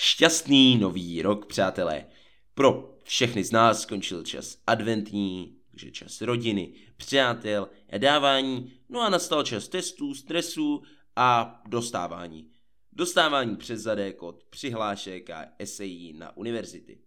[0.00, 2.06] Šťastný nový rok, přátelé.
[2.54, 9.08] Pro všechny z nás skončil čas adventní, takže čas rodiny, přátel a dávání, no a
[9.08, 10.82] nastal čas testů, stresů
[11.16, 12.50] a dostávání.
[12.92, 16.98] Dostávání přes zadek od přihlášek a esejí na univerzity.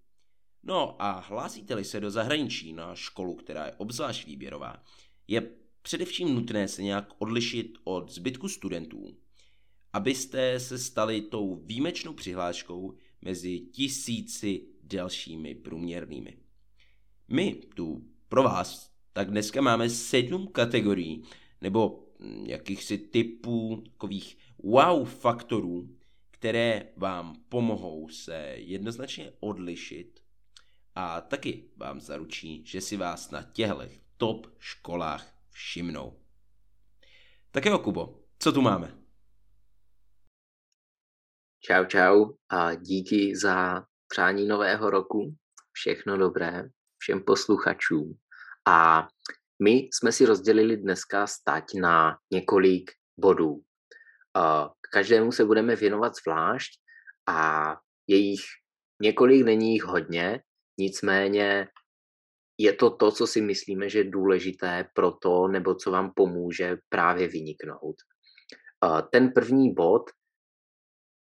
[0.64, 4.84] No a hlásíte-li se do zahraničí na školu, která je obzvlášť výběrová,
[5.28, 9.18] je především nutné se nějak odlišit od zbytku studentů,
[9.94, 16.38] abyste se stali tou výjimečnou přihláškou mezi tisíci dalšími průměrnými.
[17.28, 21.24] My tu pro vás tak dneska máme sedm kategorií
[21.62, 22.08] nebo
[22.46, 25.90] jakýchsi typů takových wow faktorů,
[26.32, 30.20] které vám pomohou se jednoznačně odlišit
[30.96, 36.20] a taky vám zaručí, že si vás na těchto top školách všimnou.
[37.52, 39.01] Tak jo, Kubo, co tu máme?
[41.64, 45.36] Čau, čau a díky za přání nového roku.
[45.72, 46.64] Všechno dobré
[46.98, 48.14] všem posluchačům.
[48.68, 49.08] A
[49.64, 53.62] my jsme si rozdělili dneska stať na několik bodů.
[54.94, 56.72] Každému se budeme věnovat zvlášť
[57.30, 57.72] a
[58.08, 58.42] jejich
[59.02, 60.42] několik není jich hodně,
[60.80, 61.68] nicméně
[62.58, 66.78] je to to, co si myslíme, že je důležité pro to, nebo co vám pomůže
[66.90, 67.96] právě vyniknout.
[69.12, 70.02] Ten první bod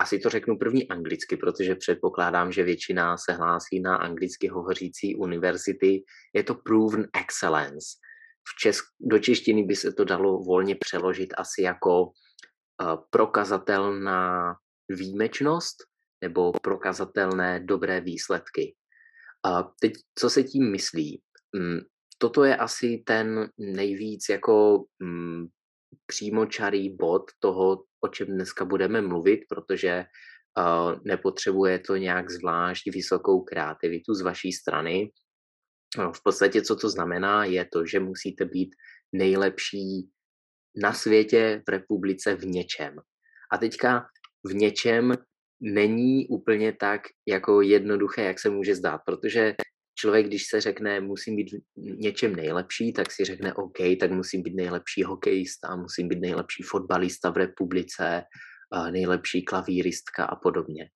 [0.02, 6.04] asi to řeknu první anglicky, protože předpokládám, že většina se hlásí na anglicky hovořící univerzity.
[6.34, 7.88] Je to proven excellence.
[8.50, 12.12] V česk, do češtiny by se to dalo volně přeložit asi jako uh,
[13.10, 14.56] prokazatelná
[14.90, 15.78] výjimečnost
[16.22, 18.76] nebo prokazatelné dobré výsledky.
[19.48, 21.22] Uh, teď, co se tím myslí?
[21.56, 21.80] Um,
[22.18, 25.48] toto je asi ten nejvíc jako um,
[26.06, 30.06] přímočarý bod toho, o čem dneska budeme mluvit, protože
[30.58, 35.12] uh, nepotřebuje to nějak zvlášť vysokou kreativitu z vaší strany.
[35.98, 38.76] No, v podstatě, co to znamená, je to, že musíte být
[39.14, 40.10] nejlepší
[40.76, 42.96] na světě, v republice, v něčem.
[43.52, 44.06] A teďka
[44.48, 45.14] v něčem
[45.62, 49.56] není úplně tak jako jednoduché, jak se může zdát, protože
[50.02, 51.48] člověk, když se řekne, musím být
[51.78, 57.30] něčem nejlepší, tak si řekne, OK, tak musím být nejlepší hokejista, musím být nejlepší fotbalista
[57.30, 58.24] v republice,
[58.92, 60.90] nejlepší klavíristka a podobně.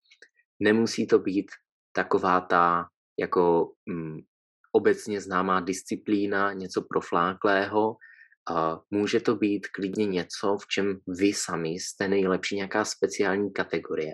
[0.60, 1.46] Nemusí to být
[1.94, 2.86] taková ta
[3.20, 4.20] jako mm,
[4.72, 7.96] obecně známá disciplína, něco profláklého.
[8.92, 14.14] Může to být klidně něco, v čem vy sami jste nejlepší, nějaká speciální kategorie.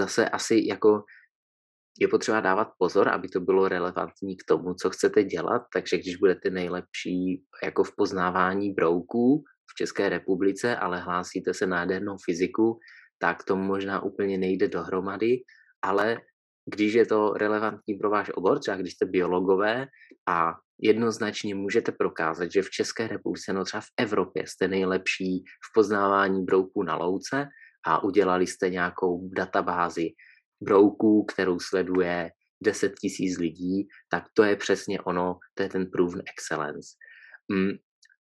[0.00, 1.04] Zase asi jako
[2.00, 6.16] je potřeba dávat pozor, aby to bylo relevantní k tomu, co chcete dělat, takže když
[6.16, 12.78] budete nejlepší jako v poznávání brouků v České republice, ale hlásíte se na jadernou fyziku,
[13.18, 15.36] tak to možná úplně nejde dohromady,
[15.82, 16.20] ale
[16.74, 19.86] když je to relevantní pro váš obor, třeba když jste biologové
[20.28, 25.74] a jednoznačně můžete prokázat, že v České republice, no třeba v Evropě jste nejlepší v
[25.74, 27.48] poznávání brouků na louce
[27.86, 30.08] a udělali jste nějakou databázi
[30.62, 32.30] brouků, kterou sleduje
[32.62, 36.88] 10 tisíc lidí, tak to je přesně ono, to je ten proven excellence.
[37.48, 37.72] Mm,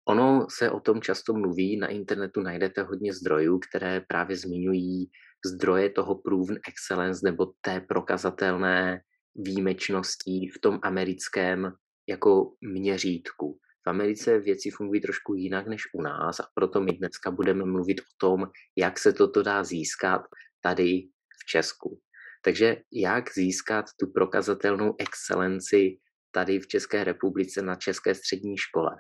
[0.08, 5.10] ono se o tom často mluví, na internetu najdete hodně zdrojů, které právě zmiňují
[5.46, 9.00] zdroje toho proven excellence nebo té prokazatelné
[9.34, 11.72] výjimečnosti v tom americkém
[12.08, 13.58] jako měřítku.
[13.86, 18.00] V Americe věci fungují trošku jinak než u nás a proto my dneska budeme mluvit
[18.00, 18.46] o tom,
[18.76, 20.22] jak se toto dá získat
[20.62, 21.02] tady
[21.42, 22.00] v Česku.
[22.44, 25.98] Takže jak získat tu prokazatelnou excelenci
[26.30, 28.90] tady v České republice na České střední škole?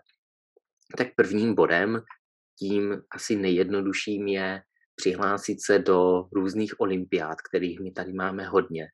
[0.96, 2.02] Tak prvním bodem,
[2.58, 4.62] tím asi nejjednodušším je
[4.96, 8.86] přihlásit se do různých olympiád, kterých my tady máme hodně.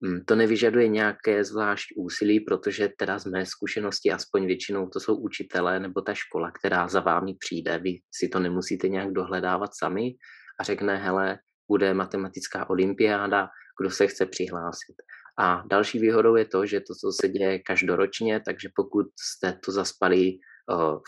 [0.00, 5.16] Mm, to nevyžaduje nějaké zvlášť úsilí, protože teda z mé zkušenosti aspoň většinou to jsou
[5.16, 7.78] učitelé nebo ta škola, která za vámi přijde.
[7.78, 10.14] Vy si to nemusíte nějak dohledávat sami
[10.60, 13.48] a řekne, hele, bude matematická olympiáda,
[13.80, 14.96] kdo se chce přihlásit.
[15.38, 19.72] A další výhodou je to, že to, co se děje každoročně, takže pokud jste to
[19.72, 20.32] zaspali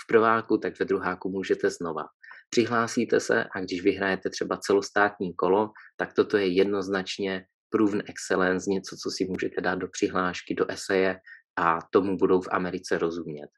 [0.00, 2.02] v prváku, tak ve druháku můžete znova.
[2.50, 8.96] Přihlásíte se a když vyhrajete třeba celostátní kolo, tak toto je jednoznačně proven excellence, něco,
[8.96, 11.18] co si můžete dát do přihlášky, do eseje
[11.56, 13.48] a tomu budou v Americe rozumět.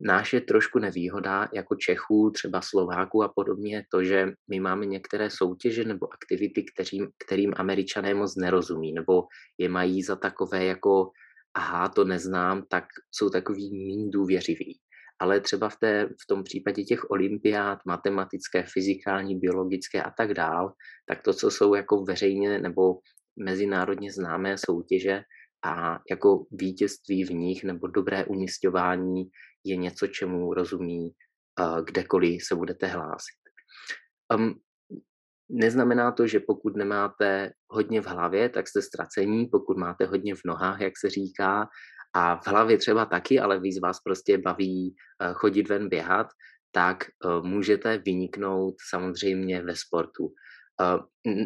[0.00, 5.30] Náš je trošku nevýhoda jako Čechů, třeba Slováků a podobně, to, že my máme některé
[5.30, 9.22] soutěže nebo aktivity, kterým, kterým američané moc nerozumí, nebo
[9.58, 11.10] je mají za takové jako
[11.54, 14.78] aha, to neznám, tak jsou takový méně důvěřiví.
[15.20, 20.72] Ale třeba v, té, v tom případě těch olympiád, matematické, fyzikální, biologické a tak dál,
[21.08, 22.98] tak to, co jsou jako veřejně nebo
[23.44, 25.22] mezinárodně známé soutěže
[25.64, 29.24] a jako vítězství v nich nebo dobré umistování
[29.64, 31.10] je něco, čemu rozumí
[31.84, 33.38] kdekoliv se budete hlásit.
[34.34, 34.54] Um,
[35.48, 40.44] neznamená to, že pokud nemáte hodně v hlavě, tak jste ztracení, pokud máte hodně v
[40.46, 41.68] nohách, jak se říká,
[42.14, 46.26] a v hlavě třeba taky, ale víc vás prostě baví uh, chodit ven běhat,
[46.72, 50.32] tak uh, můžete vyniknout samozřejmě ve sportu.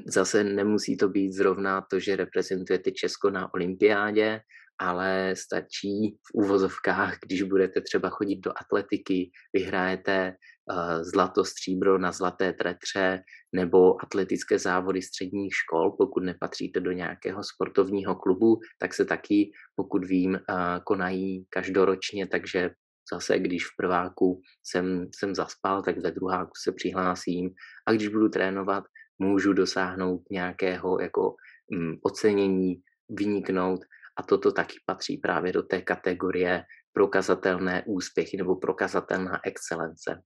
[0.06, 4.41] Zase nemusí to být zrovna to, že reprezentujete Česko na olympiádě,
[4.79, 12.13] ale stačí v úvozovkách, když budete třeba chodit do atletiky, vyhrajete uh, zlato, stříbro na
[12.13, 13.23] zlaté tretře
[13.55, 20.05] nebo atletické závody středních škol, pokud nepatříte do nějakého sportovního klubu, tak se taky, pokud
[20.05, 20.39] vím, uh,
[20.85, 22.71] konají každoročně, takže
[23.13, 27.51] zase, když v prváku jsem, jsem zaspal, tak ve druháku se přihlásím.
[27.87, 28.85] A když budu trénovat,
[29.19, 31.35] můžu dosáhnout nějakého jako
[31.73, 32.75] mm, ocenění,
[33.09, 33.81] vyniknout
[34.19, 36.62] a toto taky patří právě do té kategorie
[36.93, 40.23] prokazatelné úspěchy nebo prokazatelná excelence.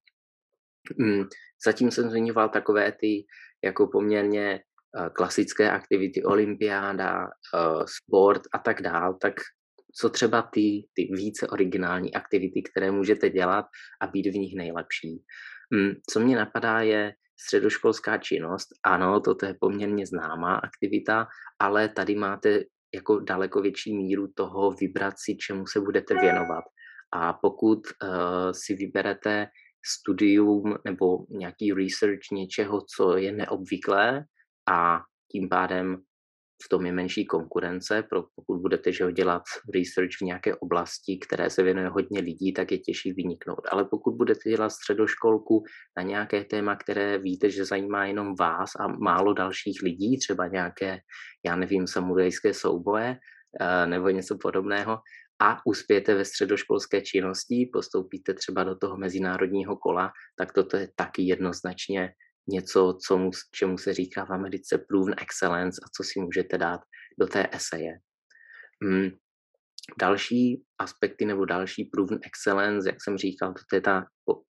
[0.99, 1.25] Mm,
[1.67, 3.25] zatím jsem zmiňoval takové ty
[3.65, 9.35] jako poměrně eh, klasické aktivity, olympiáda, eh, sport a tak dál, tak
[10.01, 13.67] co třeba ty, ty více originální aktivity, které můžete dělat
[14.01, 15.25] a být v nich nejlepší.
[15.75, 18.69] Mm, co mě napadá je středoškolská činnost.
[18.85, 21.27] Ano, toto je poměrně známá aktivita,
[21.59, 22.61] ale tady máte
[22.95, 26.65] jako daleko větší míru toho vybrat si, čemu se budete věnovat.
[27.13, 28.11] A pokud uh,
[28.53, 29.47] si vyberete
[29.85, 34.25] studium nebo nějaký research něčeho, co je neobvyklé
[34.69, 35.01] a
[35.33, 36.03] tím pádem
[36.65, 39.43] v tom je menší konkurence, pro, pokud budete že dělat
[39.75, 43.61] research v nějaké oblasti, které se věnuje hodně lidí, tak je těžší vyniknout.
[43.71, 45.63] Ale pokud budete dělat středoškolku
[45.97, 50.99] na nějaké téma, které víte, že zajímá jenom vás a málo dalších lidí, třeba nějaké,
[51.47, 53.17] já nevím, samurajské souboje
[53.61, 54.99] eh, nebo něco podobného,
[55.43, 61.23] a uspějete ve středoškolské činnosti, postoupíte třeba do toho mezinárodního kola, tak toto je taky
[61.23, 62.15] jednoznačně
[62.49, 66.81] něco, co mu, čemu se říká v Americe proven excellence a co si můžete dát
[67.21, 67.93] do té eseje.
[68.85, 69.11] Hmm.
[70.01, 74.07] Další aspekty nebo další proven excellence, jak jsem říkal, to je ta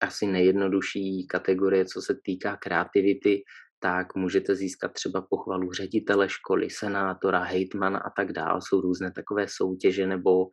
[0.01, 3.43] asi nejjednodušší kategorie, co se týká kreativity,
[3.79, 8.59] tak můžete získat třeba pochvalu ředitele školy, senátora, hejtmana a tak dále.
[8.61, 10.45] Jsou různé takové soutěže nebo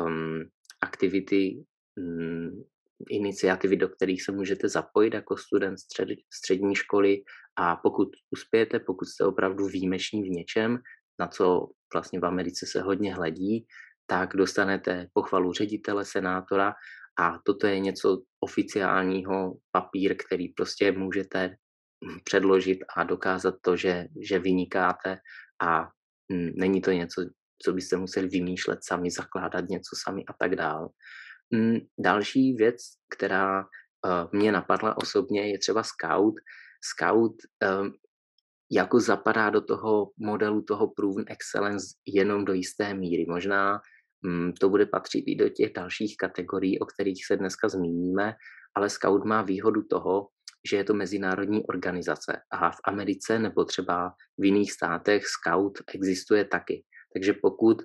[0.00, 0.44] um,
[0.82, 1.64] aktivity
[1.98, 2.64] um,
[3.10, 7.22] iniciativy, do kterých se můžete zapojit jako student střed, střední školy.
[7.56, 10.78] A pokud uspějete, pokud jste opravdu výjimeční v něčem,
[11.20, 13.66] na co vlastně v Americe se hodně hledí,
[14.06, 16.74] tak dostanete pochvalu ředitele, senátora.
[17.20, 21.56] A toto je něco oficiálního, papír, který prostě můžete
[22.24, 25.18] předložit a dokázat to, že, že vynikáte.
[25.62, 25.88] A
[26.54, 27.24] není to něco,
[27.62, 30.88] co byste museli vymýšlet sami, zakládat něco sami a tak dál.
[31.50, 32.76] Mm, další věc,
[33.16, 36.34] která uh, mě napadla osobně, je třeba Scout.
[36.84, 37.34] Scout
[37.80, 37.92] um,
[38.72, 43.26] jako zapadá do toho modelu toho Proven Excellence jenom do jisté míry.
[43.28, 43.80] Možná
[44.24, 48.34] um, to bude patřit i do těch dalších kategorií, o kterých se dneska zmíníme,
[48.76, 50.28] ale Scout má výhodu toho,
[50.70, 56.44] že je to mezinárodní organizace a v Americe nebo třeba v jiných státech Scout existuje
[56.44, 56.84] taky.
[57.14, 57.82] Takže pokud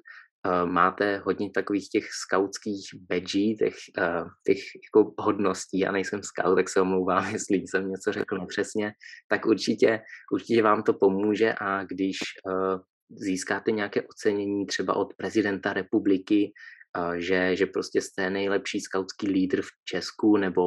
[0.66, 4.58] máte hodně takových těch skautských badgy, těch, uh, těch
[4.88, 8.92] jako hodností, já nejsem scout, tak se omlouvám, jestli jsem něco řekl nepřesně,
[9.30, 10.02] tak určitě,
[10.34, 16.54] určitě vám to pomůže a když uh, získáte nějaké ocenění třeba od prezidenta republiky,
[17.18, 20.62] že, že prostě jste nejlepší skautský lídr v Česku nebo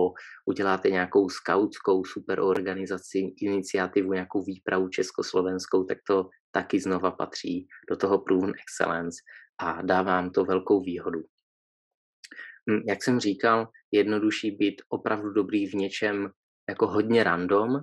[0.47, 7.97] uděláte nějakou skautskou super organizaci, iniciativu, nějakou výpravu československou, tak to taky znova patří do
[7.97, 9.17] toho Proven Excellence
[9.59, 11.21] a dává vám to velkou výhodu.
[12.71, 16.31] Hm, jak jsem říkal, jednodušší být opravdu dobrý v něčem
[16.69, 17.81] jako hodně random,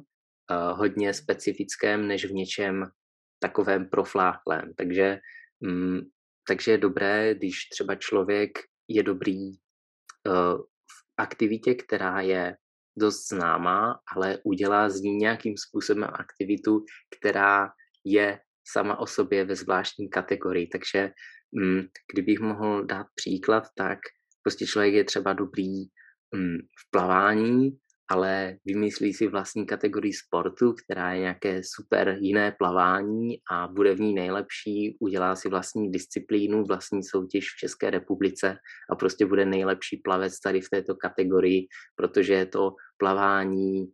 [0.74, 2.86] hodně specifickém, než v něčem
[3.40, 4.74] takovém profláklém.
[4.78, 5.20] Takže,
[5.66, 6.02] hm,
[6.48, 8.52] takže je dobré, když třeba člověk
[8.88, 9.52] je dobrý
[10.88, 12.58] v aktivitě, která je
[12.98, 16.86] dost známá, ale udělá z ní nějakým způsobem aktivitu,
[17.18, 17.70] která
[18.06, 21.12] je sama o sobě ve zvláštní kategorii, takže
[22.14, 24.00] kdybych mohl dát příklad, tak
[24.44, 25.84] prostě člověk je třeba dobrý
[26.36, 27.78] mm, v plavání,
[28.12, 34.00] ale vymyslí si vlastní kategorii sportu, která je nějaké super jiné plavání a bude v
[34.00, 38.58] ní nejlepší, udělá si vlastní disciplínu, vlastní soutěž v České republice
[38.92, 43.86] a prostě bude nejlepší plavec tady v této kategorii, protože je to plavání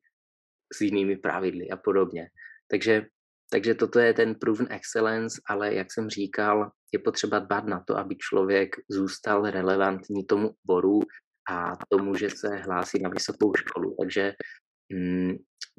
[0.74, 2.28] s jinými pravidly a podobně.
[2.72, 3.06] Takže,
[3.52, 7.98] takže toto je ten proven excellence, ale jak jsem říkal, je potřeba dbát na to,
[7.98, 11.00] aby člověk zůstal relevantní tomu oboru
[11.50, 13.96] a to může se hlásit na vysokou školu.
[14.00, 14.34] Takže
[14.94, 15.34] mm,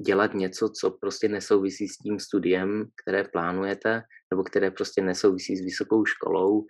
[0.07, 5.65] dělat něco, co prostě nesouvisí s tím studiem, které plánujete, nebo které prostě nesouvisí s
[5.65, 6.65] vysokou školou, uh,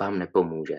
[0.00, 0.78] vám nepomůže.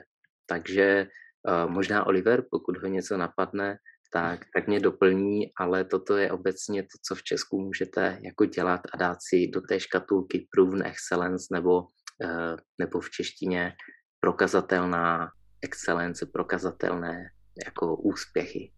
[0.49, 1.07] Takže
[1.47, 3.77] uh, možná Oliver, pokud ho něco napadne,
[4.13, 8.81] tak, tak mě doplní, ale toto je obecně to, co v Česku můžete jako dělat
[8.93, 13.73] a dát si do té škatulky proven excellence nebo, uh, nebo v češtině
[14.19, 17.29] prokazatelná excelence, prokazatelné
[17.65, 18.71] jako úspěchy.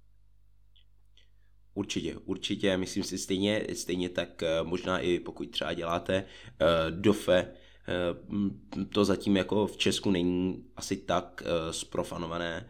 [1.73, 7.53] Určitě, určitě, myslím si stejně, stejně tak eh, možná i pokud třeba děláte uh, dofe,
[8.93, 12.69] to zatím jako v Česku není asi tak sprofanované,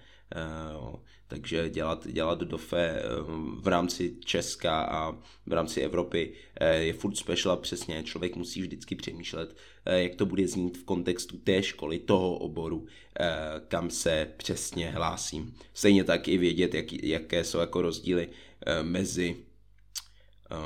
[1.32, 3.04] takže dělat, dělat dofe eh,
[3.62, 5.12] v rámci Česka a
[5.46, 10.16] v rámci Evropy eh, je furt special a přesně člověk musí vždycky přemýšlet, eh, jak
[10.16, 12.86] to bude znít v kontextu té školy, toho oboru,
[13.68, 15.54] kam se přesně hlásím.
[15.74, 18.30] Stejně tak i vědět, jak, jaké jsou jako rozdíly
[18.82, 19.36] mezi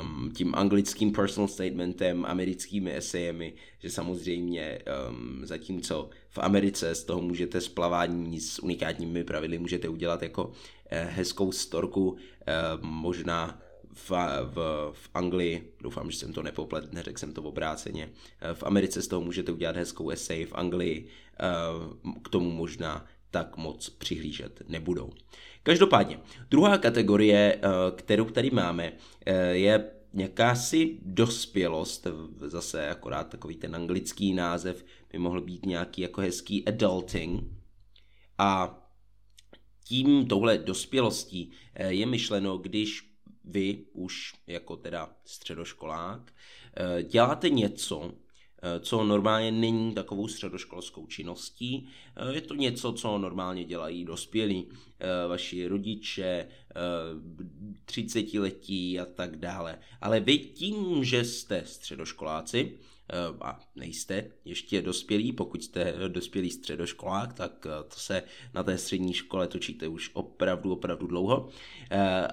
[0.02, 4.78] um, tím anglickým personal statementem, americkými esejemi, že samozřejmě
[5.08, 10.52] um, zatímco v Americe z toho můžete splavání s unikátními pravidly můžete udělat jako
[10.90, 12.16] eh, hezkou storku,
[12.46, 13.60] eh, možná
[13.96, 14.10] v,
[14.44, 19.02] v, v Anglii, doufám, že jsem to nepoplet, neřekl jsem to obráceně, eh, v Americe
[19.02, 21.06] z toho můžete udělat hezkou esej, v Anglii
[21.40, 21.44] eh,
[22.22, 25.10] k tomu možná tak moc přihlížet nebudou.
[25.66, 26.20] Každopádně,
[26.50, 27.60] druhá kategorie, eh,
[27.96, 28.92] kterou tady máme,
[29.26, 32.06] eh, je jakási dospělost,
[32.40, 37.44] zase akorát takový ten anglický název by mohl být nějaký jako hezký adulting.
[38.38, 38.78] A
[39.84, 43.10] tím touhle dospělostí eh, je myšleno, když
[43.44, 46.32] vy už jako teda středoškolák
[47.02, 48.12] děláte něco,
[48.80, 51.88] co normálně není takovou středoškolskou činností.
[52.16, 54.68] Eh, je to něco, co normálně dělají dospělí,
[55.00, 56.48] eh, vaši rodiče,
[57.84, 59.78] 30-letí a tak dále.
[60.00, 62.78] Ale vy tím, že jste středoškoláci,
[63.40, 68.22] a nejste ještě dospělí, pokud jste dospělý středoškolák, tak to se
[68.54, 71.48] na té střední škole točíte už opravdu, opravdu dlouho.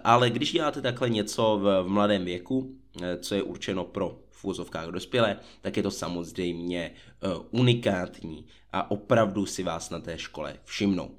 [0.04, 2.75] Ale když děláte takhle něco v mladém věku,
[3.20, 9.46] co je určeno pro v úzovkách dospělé, tak je to samozřejmě uh, unikátní a opravdu
[9.46, 11.12] si vás na té škole všimnou.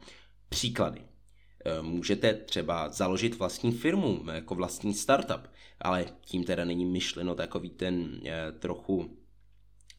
[0.48, 1.00] Příklady.
[1.00, 5.50] Uh, můžete třeba založit vlastní firmu, jako vlastní startup,
[5.80, 9.16] ale tím teda není myšleno takový ten uh, trochu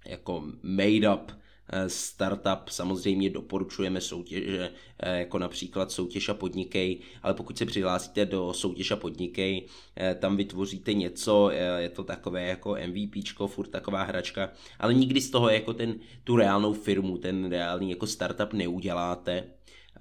[0.06, 1.45] jako made up Eh,
[1.88, 8.54] startup samozřejmě doporučujeme soutěže, eh, jako například soutěž a podnikej, ale pokud se přihlásíte do
[8.54, 9.68] soutěž a podnikej,
[9.98, 15.30] eh, tam vytvoříte něco, je to takové jako MVPčko, furt taková hračka, ale nikdy z
[15.30, 19.44] toho jako ten, tu reálnou firmu, ten reálný jako startup neuděláte,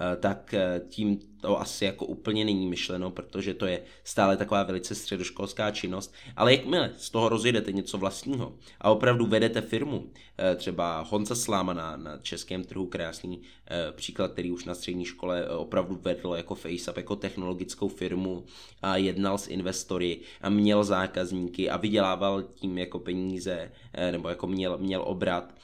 [0.00, 4.62] Eh, tak eh, tím to asi jako úplně není myšleno, protože to je stále taková
[4.62, 6.14] velice středoškolská činnost.
[6.36, 11.72] Ale jakmile z toho rozjedete něco vlastního a opravdu vedete firmu, eh, třeba Honza Sláma
[11.72, 13.42] na, na českém trhu, krásný
[13.90, 18.44] příklad, který už na střední škole opravdu vedl jako FaceUp, jako technologickou firmu
[18.82, 23.72] a jednal s investory a měl zákazníky a vydělával tím jako peníze,
[24.10, 25.54] nebo jako měl, měl obrat,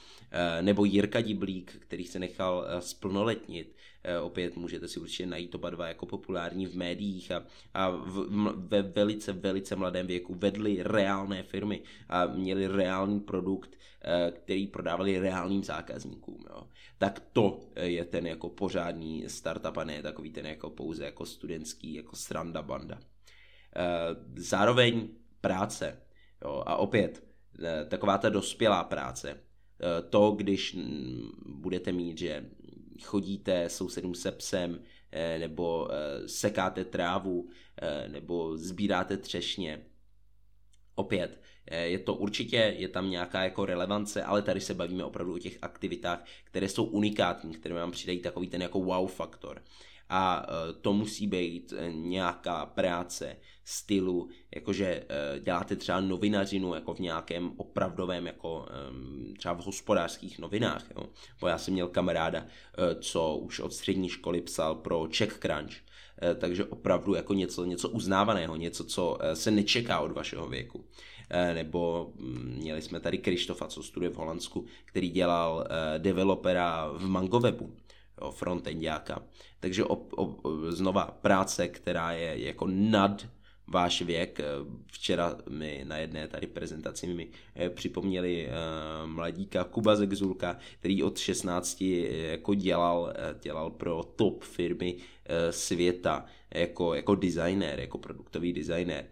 [0.61, 5.87] nebo Jirka Diblík, který se nechal splnoletnit, Eh, opět můžete si určitě najít oba dva
[5.87, 11.83] jako populární v médiích a, a v, ve velice, velice mladém věku vedli reálné firmy
[12.09, 16.45] a měli reálný produkt, eh, který prodávali reálným zákazníkům.
[16.49, 16.67] Jo.
[16.97, 21.25] Tak to eh, je ten jako pořádný startup a ne takový ten jako pouze jako
[21.25, 22.99] studentský, jako sranda banda.
[24.35, 25.07] Zároveň
[25.41, 25.97] práce.
[26.45, 27.23] Jo, a opět,
[27.87, 29.37] taková ta dospělá práce.
[30.09, 30.77] To, když
[31.45, 32.45] budete mít, že
[33.03, 34.85] chodíte sousedům se psem, eh,
[35.39, 37.49] nebo eh, sekáte trávu,
[37.81, 39.85] eh, nebo sbíráte třešně.
[40.95, 41.41] Opět,
[41.83, 45.57] je to určitě, je tam nějaká jako relevance, ale tady se bavíme opravdu o těch
[45.61, 49.63] aktivitách, které jsou unikátní, které vám přidají takový ten jako wow faktor.
[50.09, 50.45] a
[50.81, 55.03] to musí být nějaká práce stylu, jakože
[55.39, 58.65] děláte třeba novinařinu jako v nějakém opravdovém, jako
[59.37, 60.85] třeba v hospodářských novinách.
[60.95, 61.03] Jo.
[61.41, 62.45] Bo já jsem měl kamaráda,
[62.99, 65.73] co už od střední školy psal pro Czech Crunch,
[66.39, 70.85] takže opravdu jako něco, něco uznávaného, něco, co se nečeká od vašeho věku.
[71.33, 76.91] Eh, nebo mm, měli jsme tady Krištofa, co studuje v Holandsku, který dělal eh, developera
[76.93, 77.75] v Mangowebu,
[78.31, 79.23] frontendiáka.
[79.59, 83.27] Takže op, op, znova práce, která je jako nad
[83.71, 84.39] váš věk.
[84.39, 84.43] Eh,
[84.91, 87.27] včera mi na jedné tady prezentaci mi
[87.69, 88.49] připomněli
[89.05, 91.81] mladíka Kuba Zegzulka, který od 16
[92.31, 94.95] jako dělal, dělal pro top firmy
[95.49, 99.05] světa jako, jako designer, jako produktový designer.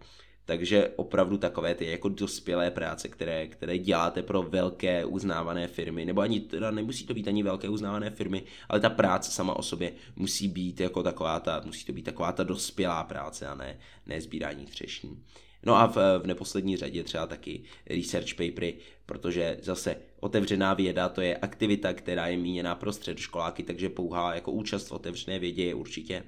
[0.50, 6.20] Takže opravdu takové ty jako dospělé práce, které, které děláte pro velké uznávané firmy, nebo
[6.20, 9.92] ani teda nemusí to být ani velké uznávané firmy, ale ta práce sama o sobě
[10.16, 14.20] musí být jako taková ta, musí to být taková ta dospělá práce a ne, ne
[14.20, 15.22] sbírání třešní.
[15.62, 18.74] No a v, v neposlední řadě třeba taky research papery,
[19.06, 24.52] protože zase otevřená věda to je aktivita, která je míněná pro středoškoláky, takže pouhá jako
[24.52, 26.22] účast v otevřené vědě je určitě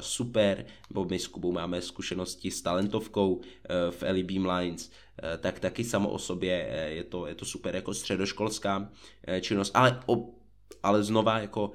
[0.00, 5.38] super, nebo my s Kubou máme zkušenosti s talentovkou eh, v Ellie Beam Lines, eh,
[5.38, 8.92] tak taky samo o sobě je to, je to super jako středoškolská
[9.40, 10.00] činnost, ale,
[10.82, 11.72] ale znova jako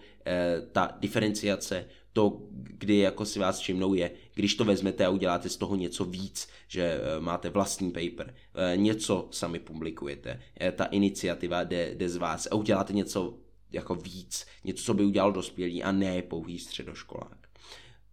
[0.72, 5.58] ta diferenciace, to, kdy jako si vás všimnou je, když to vezmete a uděláte z
[5.58, 8.36] toho něco víc, že máte vlastní paper,
[8.76, 10.42] něco sami publikujete,
[10.76, 13.38] ta iniciativa jde, jde z vás a uděláte něco
[13.72, 17.41] jako víc, něco, co by udělal dospělý a ne pouhý středoškolák.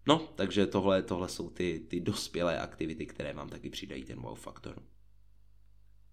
[0.09, 4.39] No, takže tohle, tohle jsou ty, ty dospělé aktivity, které vám taky přidají ten wow
[4.39, 4.83] faktor.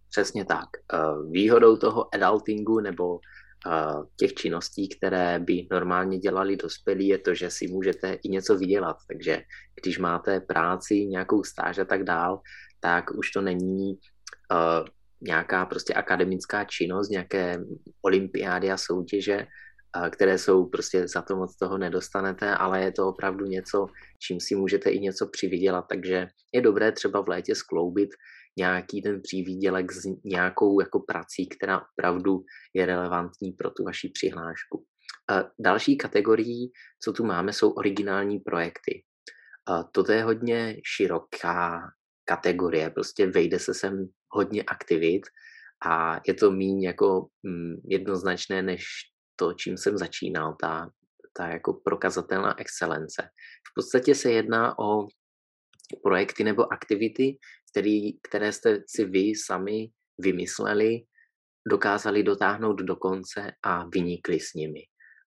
[0.09, 0.69] Přesně tak.
[0.93, 0.97] Eh,
[1.31, 3.19] výhodou toho adultingu nebo
[3.67, 3.71] eh,
[4.15, 8.97] těch činností, které by normálně dělali dospělí, je to, že si můžete i něco vydělat.
[9.07, 9.41] Takže
[9.81, 12.41] když máte práci, nějakou stáž a tak dál,
[12.79, 13.93] tak už to není
[14.51, 14.87] uh,
[15.21, 17.57] nějaká prostě akademická činnost, nějaké
[18.01, 19.47] olympiády a soutěže,
[20.11, 23.87] které jsou prostě za to moc toho nedostanete, ale je to opravdu něco,
[24.19, 28.09] čím si můžete i něco přivydělat, takže je dobré třeba v létě skloubit
[28.57, 34.85] nějaký ten přivýdělek s nějakou jako prací, která opravdu je relevantní pro tu vaši přihlášku.
[35.59, 36.71] Další kategorií,
[37.03, 39.03] co tu máme, jsou originální projekty.
[39.91, 41.81] Toto je hodně široká
[42.25, 45.21] kategorie, prostě vejde se sem hodně aktivit
[45.85, 48.85] a je to míň jako mm, jednoznačné než
[49.35, 50.89] to, čím jsem začínal, ta,
[51.37, 53.29] ta jako prokazatelná excelence.
[53.71, 55.07] V podstatě se jedná o
[56.03, 57.37] projekty nebo aktivity,
[57.71, 61.01] který, které jste si vy sami vymysleli,
[61.69, 64.81] dokázali dotáhnout do konce a vynikli s nimi.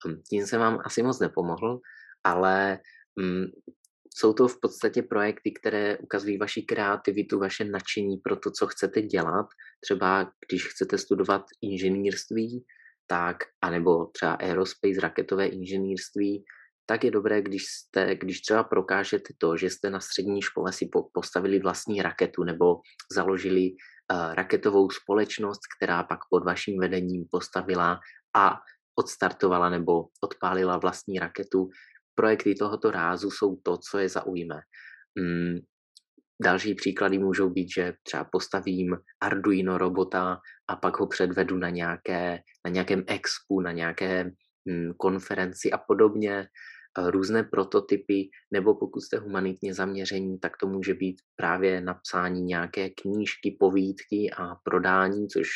[0.06, 1.80] Hm, tím jsem vám asi moc nepomohl,
[2.24, 2.80] ale
[3.20, 3.46] hm,
[4.14, 9.02] jsou to v podstatě projekty, které ukazují vaši kreativitu, vaše nadšení pro to, co chcete
[9.02, 9.46] dělat.
[9.80, 12.64] Třeba když chcete studovat inženýrství,
[13.06, 16.44] tak, anebo třeba aerospace, raketové inženýrství,
[16.86, 20.90] tak je dobré, když, jste, když třeba prokážete to, že jste na střední škole si
[21.12, 22.80] postavili vlastní raketu nebo
[23.12, 28.00] založili uh, raketovou společnost, která pak pod vaším vedením postavila
[28.36, 28.60] a
[28.98, 31.68] odstartovala nebo odpálila vlastní raketu.
[32.14, 34.60] Projekty tohoto rázu jsou to, co je zaujme.
[35.18, 35.58] Mm,
[36.42, 42.38] Další příklady můžou být, že třeba postavím Arduino robota a pak ho předvedu na, nějaké,
[42.64, 44.24] na nějakém expu, na nějaké
[44.70, 46.46] hm, konferenci a podobně,
[46.98, 53.56] různé prototypy, nebo pokud jste humanitně zaměření, tak to může být právě napsání nějaké knížky,
[53.60, 55.48] povídky a prodání, což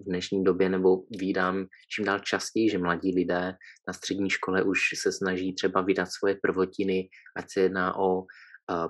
[0.00, 3.54] v dnešní době nebo vídám čím dál častěji, že mladí lidé
[3.88, 8.26] na střední škole už se snaží třeba vydat svoje prvotiny, ať se jedná o uh,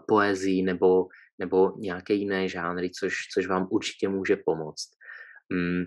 [0.09, 1.07] poezii nebo
[1.38, 4.90] nebo nějaké jiné žánry, což, což vám určitě může pomoct.
[5.52, 5.84] Mm,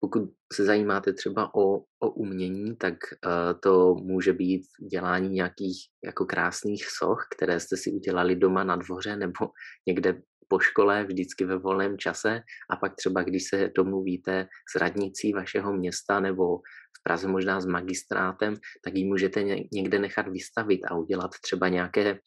[0.00, 0.22] pokud
[0.52, 6.86] se zajímáte třeba o, o umění, tak uh, to může být dělání nějakých jako krásných
[6.98, 9.50] soch, které jste si udělali doma na dvoře nebo
[9.86, 15.32] někde po škole, vždycky ve volném čase a pak třeba, když se domluvíte s radnicí
[15.32, 16.58] vašeho města nebo
[17.02, 22.18] Praze možná s magistrátem, tak ji můžete někde nechat vystavit a udělat třeba nějaké eh,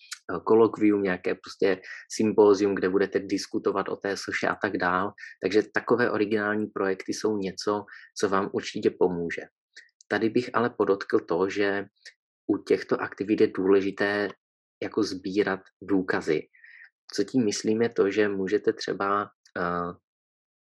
[0.46, 1.82] kolokvium, nějaké prostě
[2.16, 5.12] sympózium, kde budete diskutovat o té soše a tak dál.
[5.44, 7.86] Takže takové originální projekty jsou něco,
[8.18, 9.42] co vám určitě pomůže.
[10.08, 11.86] Tady bych ale podotkl to, že
[12.48, 14.30] u těchto aktivit je důležité
[14.84, 16.42] jako sbírat důkazy.
[17.14, 19.96] Co tím myslím je to, že můžete třeba uh,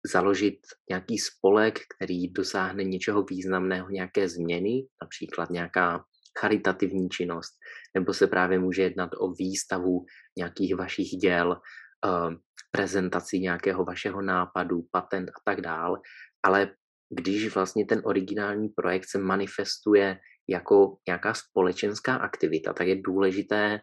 [0.05, 0.59] založit
[0.89, 6.03] nějaký spolek, který dosáhne něčeho významného, nějaké změny, například nějaká
[6.39, 7.51] charitativní činnost,
[7.95, 10.05] nebo se právě může jednat o výstavu
[10.37, 11.61] nějakých vašich děl,
[12.05, 12.35] eh,
[12.71, 16.01] prezentaci nějakého vašeho nápadu, patent a tak dál,
[16.43, 16.75] ale
[17.09, 23.79] když vlastně ten originální projekt se manifestuje jako nějaká společenská aktivita, tak je důležité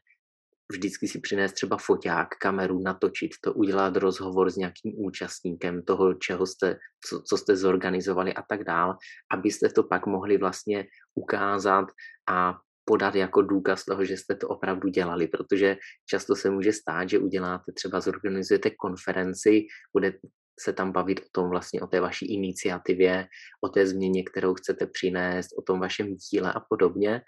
[0.72, 6.46] vždycky si přinést třeba foťák, kameru, natočit to, udělat rozhovor s nějakým účastníkem toho, čeho
[6.46, 6.78] jste,
[7.08, 8.96] co, co jste zorganizovali a tak dál,
[9.32, 11.86] abyste to pak mohli vlastně ukázat
[12.30, 15.76] a podat jako důkaz toho, že jste to opravdu dělali, protože
[16.06, 20.12] často se může stát, že uděláte třeba, zorganizujete konferenci, bude
[20.60, 23.28] se tam bavit o tom vlastně, o té vaší iniciativě,
[23.60, 27.22] o té změně, kterou chcete přinést, o tom vašem díle a podobně.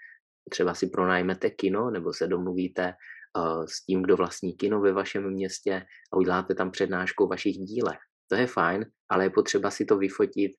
[0.49, 2.93] Třeba si pronajmete kino nebo se domluvíte
[3.65, 7.99] s tím, kdo vlastní kino ve vašem městě a uděláte tam přednášku o vašich dílech.
[8.27, 10.51] To je fajn, ale je potřeba si to vyfotit,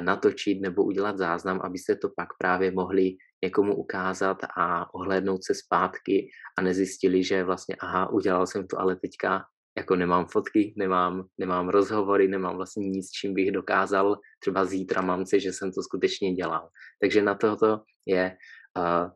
[0.00, 6.28] natočit nebo udělat záznam, abyste to pak právě mohli někomu ukázat a ohlédnout se zpátky
[6.58, 9.44] a nezjistili, že vlastně aha, udělal jsem to, ale teďka
[9.76, 15.40] jako nemám fotky, nemám, nemám rozhovory, nemám vlastně nic, čím bych dokázal třeba zítra mamce,
[15.40, 16.68] že jsem to skutečně dělal.
[17.00, 18.36] Takže na tohoto je
[18.78, 19.10] uh,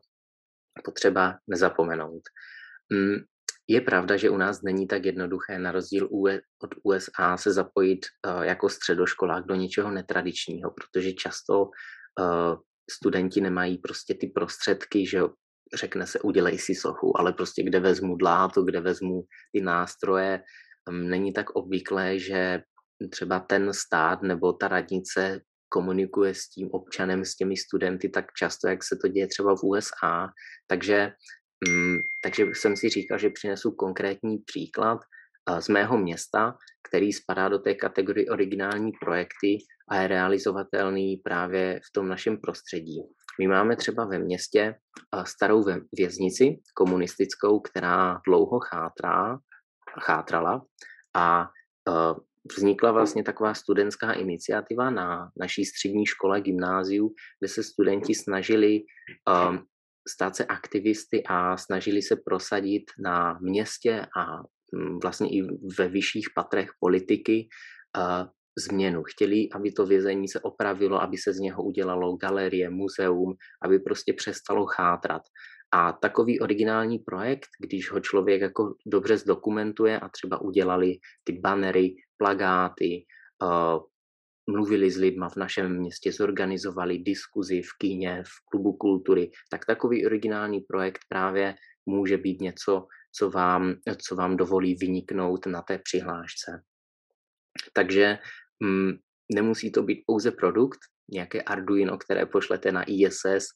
[0.85, 2.21] potřeba nezapomenout.
[2.89, 3.23] Mm,
[3.67, 6.09] je pravda, že u nás není tak jednoduché, na rozdíl
[6.63, 12.55] od USA, se zapojit uh, jako středoškolák do něčeho netradičního, protože často uh,
[12.91, 15.21] studenti nemají prostě ty prostředky, že
[15.75, 20.43] řekne se udělej si sochu, ale prostě kde vezmu dláto, kde vezmu ty nástroje,
[20.89, 22.61] mm, není tak obvyklé, že
[23.09, 28.67] třeba ten stát nebo ta radnice komunikuje s tím občanem, s těmi studenty tak často,
[28.67, 30.27] jak se to děje třeba v USA.
[30.67, 31.11] Takže,
[32.23, 34.99] takže jsem si říkal, že přinesu konkrétní příklad
[35.59, 36.55] z mého města,
[36.89, 39.57] který spadá do té kategorie originální projekty
[39.89, 43.01] a je realizovatelný právě v tom našem prostředí.
[43.41, 44.75] My máme třeba ve městě
[45.23, 45.63] starou
[45.97, 49.37] věznici komunistickou, která dlouho chátrá,
[50.01, 50.61] chátrala
[51.15, 51.49] a
[52.57, 58.79] vznikla vlastně taková studentská iniciativa na naší střední škole, gymnáziu, kde se studenti snažili
[60.09, 64.37] stát se aktivisty a snažili se prosadit na městě a
[64.75, 65.41] mm, vlastně i
[65.77, 67.47] ve vyšších patrech politiky
[68.59, 69.03] změnu.
[69.03, 74.13] Chtěli, aby to vězení se opravilo, aby se z něho udělalo galerie, muzeum, aby prostě
[74.13, 75.21] přestalo chátrat.
[75.73, 81.95] A takový originální projekt, když ho člověk jako dobře zdokumentuje a třeba udělali ty banery,
[82.17, 83.05] plagáty,
[83.43, 83.79] uh,
[84.49, 90.05] mluvili s lidma v našem městě, zorganizovali diskuzi v kíně, v klubu kultury, tak takový
[90.05, 93.75] originální projekt právě může být něco, co vám,
[94.07, 96.63] co vám dovolí vyniknout na té přihlášce.
[97.73, 98.17] Takže
[98.59, 98.91] mm,
[99.35, 100.79] nemusí to být pouze produkt,
[101.11, 103.47] nějaké Arduino, které pošlete na ISS,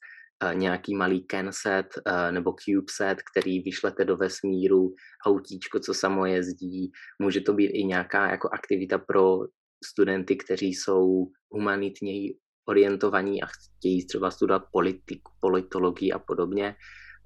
[0.53, 1.87] nějaký malý CanSet
[2.31, 4.93] nebo CubeSet, který vyšlete do vesmíru,
[5.25, 6.91] autíčko, co samo jezdí.
[7.21, 9.39] Může to být i nějaká jako aktivita pro
[9.85, 12.33] studenty, kteří jsou humanitně
[12.65, 16.75] orientovaní a chtějí třeba studovat politiku, politologii a podobně.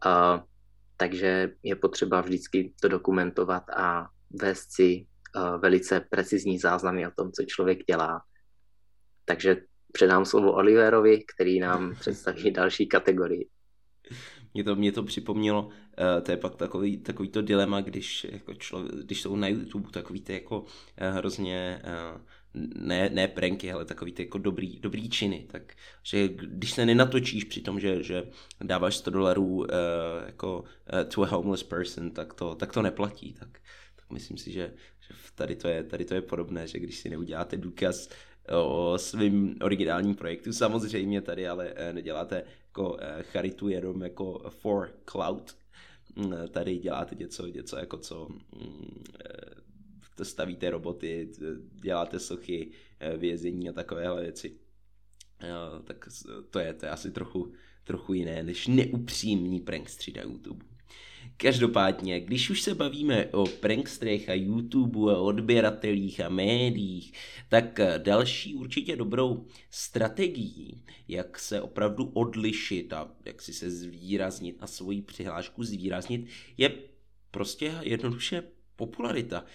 [0.05, 0.43] Uh,
[0.97, 4.07] takže je potřeba vždycky to dokumentovat a
[4.41, 8.21] vést si uh, velice precizní záznamy o tom, co člověk dělá.
[9.25, 9.57] Takže
[9.91, 13.49] předám slovo Oliverovi, který nám představí další kategorii.
[14.53, 18.53] Mě to, mě to připomnělo, uh, to je pak takový, takový to dilema, když, jako
[18.53, 22.21] člověk, když jsou na YouTube takový ty jako uh, hrozně uh,
[22.53, 27.43] ne, ne pranky, ale takový ty jako dobrý, dobrý činy, tak že když se nenatočíš
[27.43, 28.23] při tom, že, že
[28.61, 29.65] dáváš 100 dolarů uh,
[30.25, 33.59] jako uh, to a homeless person, tak to, tak to neplatí, tak,
[33.95, 34.73] tak myslím si, že,
[35.07, 38.09] že tady, to je, tady to je podobné, že když si neuděláte důkaz
[38.51, 45.55] o svým originálním projektu, samozřejmě tady ale uh, neděláte jako charitu jenom jako for cloud,
[46.15, 48.27] mm, tady děláte něco, něco jako co
[50.25, 51.31] stavíte roboty,
[51.73, 54.57] děláte sochy, eh, vězení a takovéhle věci.
[55.83, 56.07] Tak
[56.49, 57.53] to je, to je asi trochu,
[57.83, 60.65] trochu jiné než neupřímní prankstři na YouTube.
[61.37, 67.13] Každopádně, když už se bavíme o prankstrech a YouTube a odběratelích a médiích,
[67.49, 74.67] tak další určitě dobrou strategií, jak se opravdu odlišit a jak si se zvýraznit a
[74.67, 76.73] svoji přihlášku zvýraznit, je
[77.31, 78.43] prostě jednoduše
[78.75, 79.45] popularita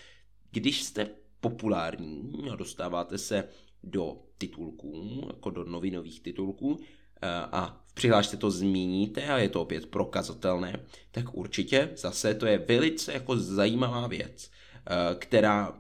[0.57, 1.09] když jste
[1.41, 3.49] populární a dostáváte se
[3.85, 6.81] do titulků, jako do novinových titulků,
[7.23, 12.47] eh, a v přihlášce to zmíníte a je to opět prokazatelné, tak určitě zase to
[12.47, 15.79] je velice jako zajímavá věc, eh, která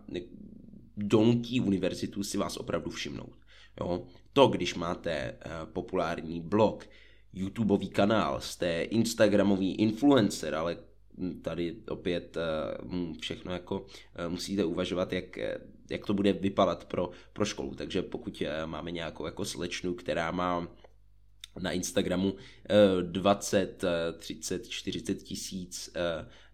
[0.97, 3.37] donutí univerzitu si vás opravdu všimnout.
[3.81, 4.03] Jo?
[4.33, 5.37] To, když máte eh,
[5.73, 6.89] populární blog,
[7.33, 10.77] YouTubeový kanál, jste Instagramový influencer, ale
[11.43, 12.37] tady opět
[12.83, 13.87] uh, všechno jako uh,
[14.29, 15.39] musíte uvažovat, jak,
[15.91, 17.75] jak to bude vypadat pro, pro školu.
[17.75, 20.69] Takže pokud máme nějakou jako slečnu, která má
[21.61, 22.35] na Instagramu
[23.03, 23.85] 20,
[24.19, 25.91] 30, 40 tisíc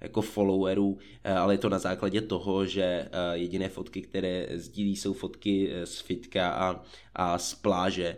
[0.00, 5.70] jako followerů, ale je to na základě toho, že jediné fotky, které sdílí, jsou fotky
[5.84, 8.16] z fitka a, a z pláže,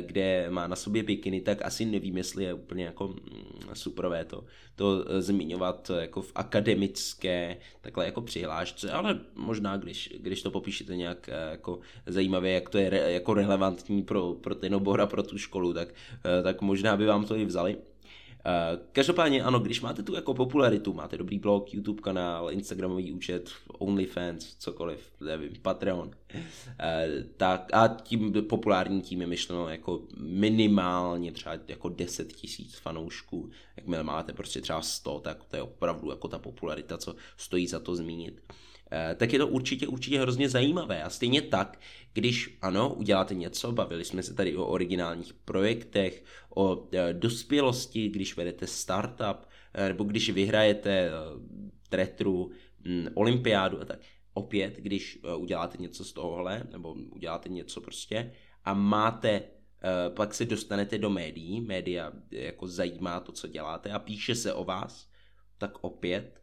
[0.00, 3.16] kde má na sobě bikiny, tak asi nevím, jestli je úplně jako mm,
[3.74, 4.44] superové to,
[4.76, 11.30] to zmiňovat jako v akademické takhle jako přihlášce, ale možná, když, když to popíšete nějak
[11.50, 15.38] jako zajímavě, jak to je re, jako relevantní pro, pro ten obor a pro tu
[15.38, 15.88] školu, tak,
[16.42, 17.76] tak možná by vám to i vzali.
[18.46, 23.50] Uh, každopádně ano, když máte tu jako popularitu, máte dobrý blog, YouTube kanál, Instagramový účet,
[23.78, 26.34] OnlyFans, cokoliv, nevím, Patreon, uh,
[27.36, 34.02] tak a tím populární tím je myšleno jako minimálně třeba jako 10 tisíc fanoušků, jakmile
[34.02, 37.96] máte prostě třeba 100, tak to je opravdu jako ta popularita, co stojí za to
[37.96, 38.40] zmínit.
[38.92, 41.02] Eh, tak je to určitě, určitě hrozně zajímavé.
[41.02, 41.80] A stejně tak,
[42.12, 46.24] když ano, uděláte něco, bavili jsme se tady o originálních projektech,
[46.56, 51.10] o eh, dospělosti, když vedete startup, eh, nebo když vyhrajete
[51.88, 52.50] tretru,
[52.84, 53.98] mm, olympiádu a tak.
[54.34, 58.32] Opět, když uděláte něco z tohohle, nebo uděláte něco prostě
[58.64, 59.42] a máte
[60.16, 64.64] pak se dostanete do médií, média jako zajímá to, co děláte a píše se o
[64.64, 65.08] vás,
[65.58, 66.39] tak opět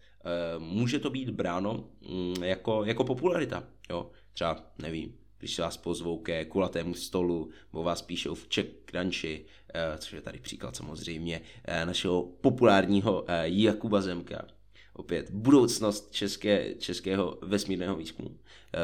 [0.57, 3.63] může to být bráno mm, jako, jako popularita.
[3.89, 4.11] Jo?
[4.33, 9.97] Třeba, nevím, když vás pozvou ke kulatému stolu, nebo vás píšou v Czech Crunchy, eh,
[9.97, 14.45] což je tady příklad samozřejmě eh, našeho populárního Jakuba Zemka.
[14.93, 18.39] Opět budoucnost české, českého vesmírného výzkumu.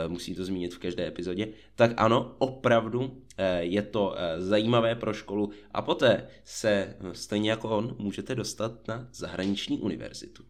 [0.08, 1.48] Musím to zmínit v každé epizodě.
[1.76, 3.24] Tak ano, opravdu
[3.60, 9.80] je to zajímavé pro školu a poté se stejně jako on můžete dostat na zahraniční
[9.80, 10.44] univerzitu.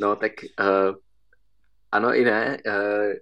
[0.00, 0.96] No tak uh,
[1.92, 2.58] ano i ne.
[2.66, 3.12] Uh,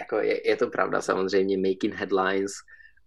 [0.00, 2.52] jako je, je to pravda samozřejmě, making headlines,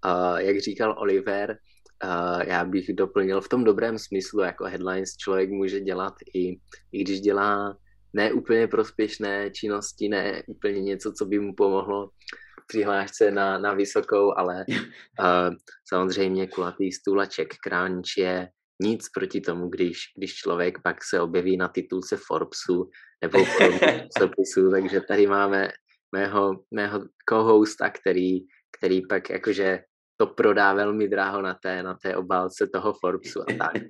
[0.06, 1.58] uh, jak říkal Oliver,
[2.04, 6.60] uh, já bych doplnil v tom dobrém smyslu, jako headlines člověk může dělat i,
[6.92, 7.78] i když dělá
[8.14, 12.10] ne úplně prospěšné činnosti, ne úplně něco, co by mu pomohlo
[12.68, 15.56] přihlášce na, na vysokou, ale uh,
[15.90, 18.50] samozřejmě kulatý stůl a check crunch je
[18.82, 22.90] nic proti tomu, když, když člověk pak se objeví na titulce Forbesu
[23.22, 23.46] nebo
[24.18, 25.70] časopisu, takže tady máme
[26.16, 28.40] mého, mého co-hosta, který,
[28.78, 29.80] který pak jakože
[30.18, 33.84] to prodá velmi dráho na té, na té obálce toho Forbesu a tak.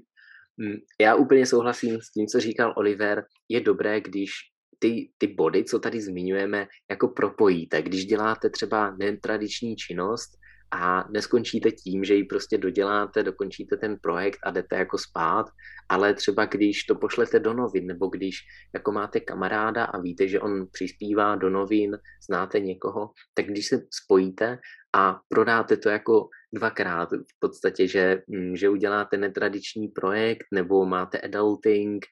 [0.58, 3.23] Mm, já úplně souhlasím s tím, co říkal Oliver.
[3.49, 4.32] Je dobré, když
[4.80, 7.82] ty, ty body, co tady zmiňujeme, jako propojíte.
[7.82, 10.30] Když děláte třeba netradiční činnost,
[10.71, 15.45] a neskončíte tím, že ji prostě doděláte, dokončíte ten projekt a jdete jako spát,
[15.89, 18.36] ale třeba když to pošlete do novin, nebo když
[18.73, 21.97] jako máte kamaráda a víte, že on přispívá do novin,
[22.29, 24.58] znáte někoho, tak když se spojíte
[24.95, 31.19] a prodáte to jako dvakrát v podstatě, že, mm, že uděláte netradiční projekt nebo máte
[31.19, 32.05] adulting,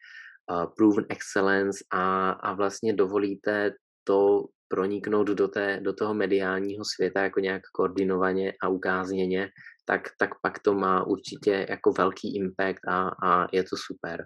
[0.52, 3.72] uh, proven excellence a, a vlastně dovolíte
[4.04, 9.50] to proniknout do, té, do toho mediálního světa jako nějak koordinovaně a ukázněně,
[9.86, 14.26] tak, tak pak to má určitě jako velký impact a, a je to super.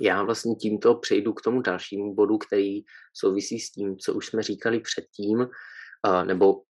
[0.00, 2.80] Já vlastně tímto přejdu k tomu dalšímu bodu, který
[3.14, 5.46] souvisí s tím, co už jsme říkali předtím,
[6.26, 6.62] nebo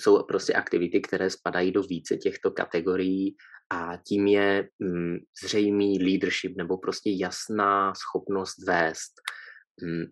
[0.00, 3.36] jsou prostě aktivity, které spadají do více těchto kategorií
[3.72, 9.12] a tím je mm, zřejmý leadership nebo prostě jasná schopnost vést.
[9.82, 10.04] Mm,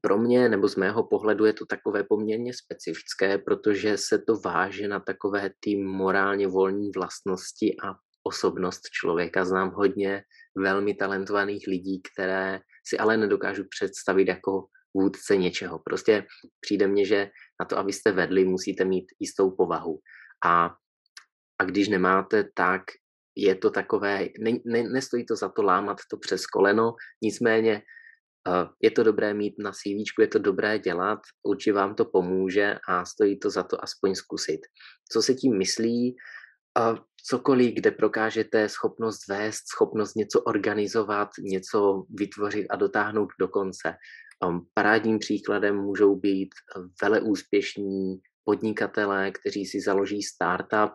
[0.00, 4.88] pro mě nebo z mého pohledu je to takové poměrně specifické, protože se to váže
[4.88, 9.44] na takové ty morálně volní vlastnosti a osobnost člověka.
[9.44, 10.22] Znám hodně
[10.56, 15.78] velmi talentovaných lidí, které si ale nedokážu představit jako vůdce něčeho.
[15.84, 16.26] Prostě
[16.60, 19.98] přijde mně, že na to, abyste vedli, musíte mít jistou povahu.
[20.44, 20.70] A,
[21.58, 22.82] a když nemáte, tak
[23.36, 27.82] je to takové, ne, ne, nestojí to za to lámat to přes koleno, nicméně
[28.82, 33.04] je to dobré mít na CV, je to dobré dělat, určitě vám to pomůže a
[33.04, 34.60] stojí to za to aspoň zkusit.
[35.12, 36.16] Co se tím myslí?
[37.28, 43.94] Cokoliv, kde prokážete schopnost vést, schopnost něco organizovat, něco vytvořit a dotáhnout do konce.
[44.74, 46.48] Parádním příkladem můžou být
[47.02, 50.92] veleúspěšní podnikatelé, kteří si založí startup.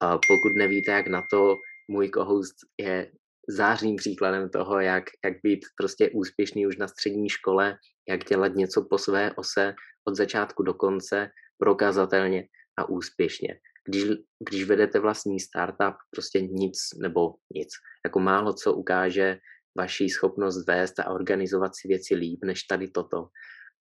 [0.00, 1.54] Pokud nevíte, jak na to,
[1.90, 3.12] můj kohost je
[3.48, 7.76] zářným příkladem toho, jak, jak být prostě úspěšný už na střední škole,
[8.08, 9.74] jak dělat něco po své ose
[10.08, 11.28] od začátku do konce,
[11.58, 12.44] prokazatelně
[12.78, 13.48] a úspěšně.
[13.88, 14.04] když,
[14.48, 17.68] když vedete vlastní startup, prostě nic nebo nic.
[18.06, 19.38] Jako málo co ukáže
[19.78, 23.28] vaši schopnost vést a organizovat si věci líp, než tady toto.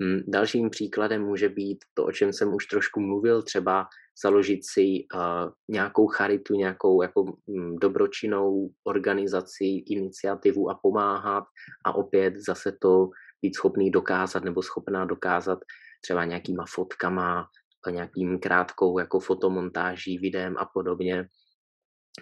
[0.04, 3.88] Hm, dalším příkladem může být to, o čem jsem už trošku mluvil, třeba
[4.24, 11.44] založit si uh, nějakou charitu, nějakou jako um, dobročinnou organizaci, iniciativu a pomáhat
[11.86, 13.10] a opět zase to
[13.42, 15.60] být schopný dokázat nebo schopná dokázat
[16.02, 17.48] třeba nějakýma fotkama,
[17.92, 21.28] nějakým krátkou jako fotomontáží, videem a podobně.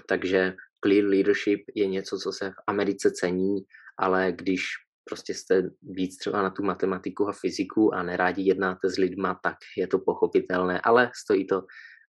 [0.07, 3.61] Takže clear leadership je něco, co se v Americe cení,
[3.97, 4.61] ale když
[5.03, 9.55] prostě jste víc třeba na tu matematiku a fyziku a nerádi jednáte s lidma, tak
[9.77, 11.57] je to pochopitelné, ale stojí to,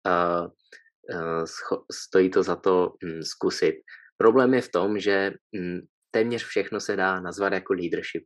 [0.07, 0.47] uh,
[1.15, 1.45] uh,
[1.93, 3.75] stojí to za to um, zkusit.
[4.17, 8.25] Problém je v tom, že um, téměř všechno se dá nazvat jako leadership.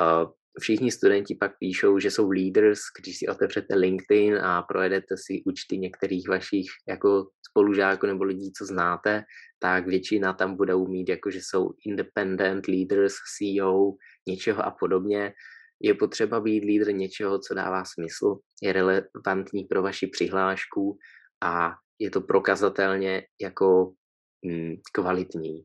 [0.00, 5.42] Uh, všichni studenti pak píšou, že jsou leaders, když si otevřete LinkedIn a projedete si
[5.46, 9.22] účty některých vašich jako spolužáků nebo lidí, co znáte,
[9.58, 13.92] tak většina tam bude mít, jako že jsou independent leaders, CEO,
[14.28, 15.32] něčeho a podobně.
[15.82, 20.98] Je potřeba být lídr něčeho, co dává smysl, je relevantní pro vaši přihlášku
[21.44, 23.92] a je to prokazatelně jako
[24.42, 25.62] mm, kvalitní.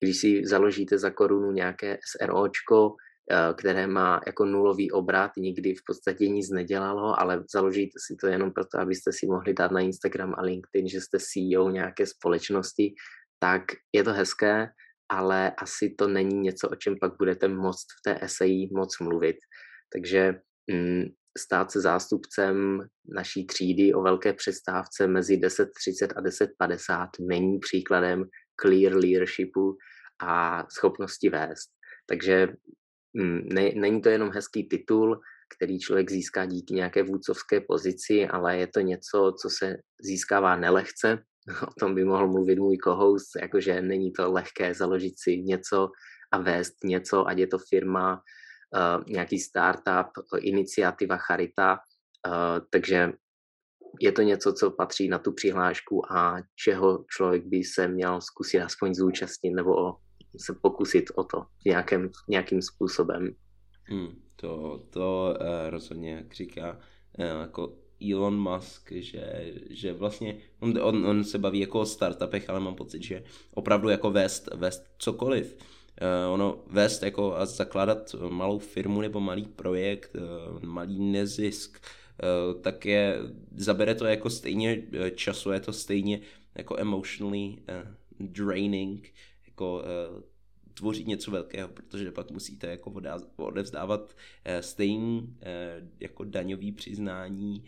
[0.00, 2.96] Když si založíte za korunu nějaké SROčko,
[3.30, 8.26] Eh, které má jako nulový obrat, nikdy v podstatě nic nedělalo, ale založíte si to
[8.26, 12.94] jenom proto, abyste si mohli dát na Instagram a LinkedIn, že jste CEO nějaké společnosti,
[13.44, 14.68] tak je to hezké,
[15.08, 19.36] ale asi to není něco, o čem pak budete moct v té eseji moc mluvit.
[19.92, 20.34] Takže
[20.72, 21.04] mm,
[21.38, 22.80] stát se zástupcem
[23.14, 25.68] naší třídy o velké přestávce mezi 10.30
[26.16, 28.24] a 10.50 není příkladem
[28.60, 29.76] clear leadershipu
[30.22, 31.68] a schopnosti vést.
[32.06, 32.48] Takže
[33.16, 35.20] Mm, ne, není to jenom hezký titul,
[35.56, 41.18] který člověk získá díky nějaké vůdcovské pozici, ale je to něco, co se získává nelehce.
[41.68, 45.88] O tom by mohl mluvit můj kohoust, jakože není to lehké založit si něco
[46.32, 50.06] a vést něco, ať je to firma, uh, nějaký startup,
[50.40, 51.78] iniciativa, charita.
[52.26, 53.12] Uh, takže
[54.00, 58.60] je to něco, co patří na tu přihlášku a čeho člověk by se měl zkusit
[58.60, 59.96] aspoň zúčastnit nebo
[60.36, 63.34] se pokusit o to nějakým, nějakým způsobem.
[63.84, 66.80] Hmm, to to uh, rozhodně, jak říká
[67.18, 72.60] jako Elon Musk, že, že vlastně on, on, on se baví jako o startupech, ale
[72.60, 75.56] mám pocit, že opravdu jako vést, vést cokoliv.
[76.02, 81.80] Uh, ono vést jako a zakládat malou firmu nebo malý projekt, uh, malý nezisk,
[82.52, 83.18] uh, tak je,
[83.56, 84.82] zabere to jako stejně
[85.14, 86.20] času, je to stejně
[86.54, 89.12] jako emotionally uh, draining,
[89.46, 89.82] jako
[90.14, 90.22] uh,
[90.74, 92.92] tvořit něco velkého, protože pak musíte jako
[93.36, 94.16] odevzdávat
[94.60, 95.36] stejný
[96.00, 97.64] jako daňový přiznání,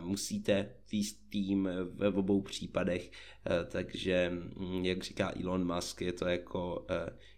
[0.00, 6.28] musíte výst tým ve obou případech, uh, takže um, jak říká Elon Musk, je to
[6.28, 6.86] jako uh,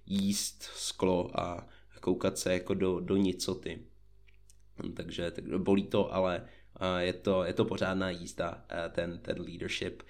[0.07, 1.69] jíst sklo a
[2.01, 3.79] koukat se jako do, do nicoty.
[4.95, 6.49] Takže tak bolí to, ale
[6.99, 10.03] je to, je to pořádná jízda, ten, ten leadership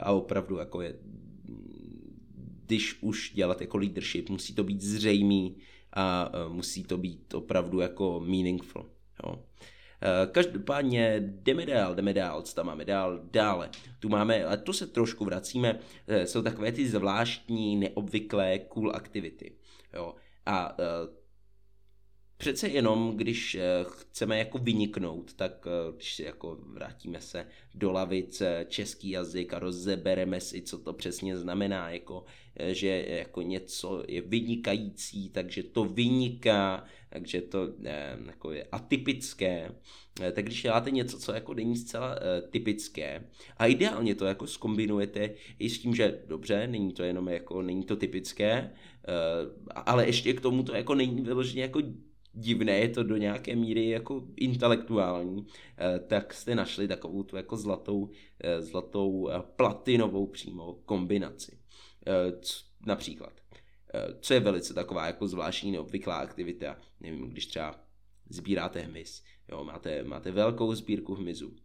[0.00, 0.94] a opravdu jako je
[2.66, 5.56] když už dělat jako leadership, musí to být zřejmý
[5.92, 8.90] a musí to být opravdu jako meaningful.
[9.24, 9.44] Jo.
[10.02, 13.70] E, každopádně jdeme dál, jdeme dál, co tam máme dál, dále.
[13.98, 19.52] Tu máme, a to se trošku vracíme, e, jsou takové ty zvláštní, neobvyklé cool aktivity.
[19.94, 20.14] Jo.
[20.46, 20.76] A
[22.40, 29.10] přece jenom, když chceme jako vyniknout, tak když si jako vrátíme se do lavic český
[29.10, 32.24] jazyk a rozebereme si, co to přesně znamená, jako
[32.68, 39.74] že jako něco je vynikající, takže to vyniká, takže to eh, jako je atypické.
[40.20, 43.24] Eh, tak když děláte něco, co jako není zcela eh, typické
[43.56, 47.84] a ideálně to jako skombinujete i s tím, že dobře, není to jenom jako, není
[47.84, 48.70] to typické,
[49.74, 51.80] ale ještě k tomu to jako není vyloženě jako
[52.32, 55.46] divné, je to do nějaké míry jako intelektuální,
[56.06, 58.10] tak jste našli takovou tu jako zlatou,
[58.60, 61.60] zlatou platinovou přímo kombinaci.
[62.06, 62.32] Eh,
[62.86, 63.40] například.
[63.94, 67.84] Eh, co je velice taková jako zvláštní neobvyklá aktivita, nevím, když třeba
[68.30, 71.56] sbíráte hmyz, jo, máte, máte velkou sbírku hmyzu,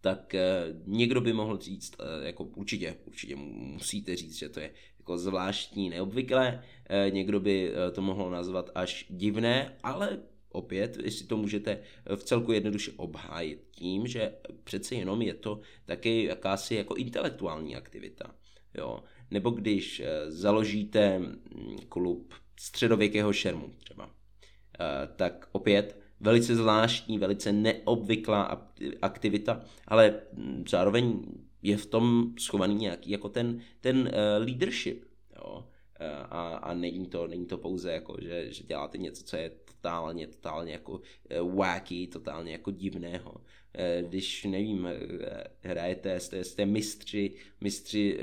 [0.00, 4.74] tak eh, někdo by mohl říct, jako určitě, určitě musíte říct, že to je
[5.04, 6.62] jako zvláštní, neobvyklé,
[7.10, 10.18] někdo by to mohl nazvat až divné, ale
[10.52, 11.78] opět, jestli to můžete
[12.16, 14.32] v celku jednoduše obhájit tím, že
[14.64, 18.34] přece jenom je to taky jakási jako intelektuální aktivita.
[18.74, 19.00] Jo
[19.30, 21.36] nebo když eh, založíte mm,
[21.88, 24.10] klub středověkého šermu třeba,
[24.80, 28.66] eh, tak opět velice zvláštní, velice neobvyklá
[29.02, 31.22] aktivita, ale mm, zároveň
[31.64, 35.04] je v tom schovaný nějaký jako ten, ten uh, leadership,
[35.36, 35.64] jo.
[36.30, 40.26] A, a není, to, není to pouze jako, že, že děláte něco, co je totálně,
[40.26, 41.00] totálně jako
[41.54, 43.34] wacky, totálně jako divného.
[44.00, 44.88] Když, nevím,
[45.60, 48.18] hrajete, jste, jste mistři, mistři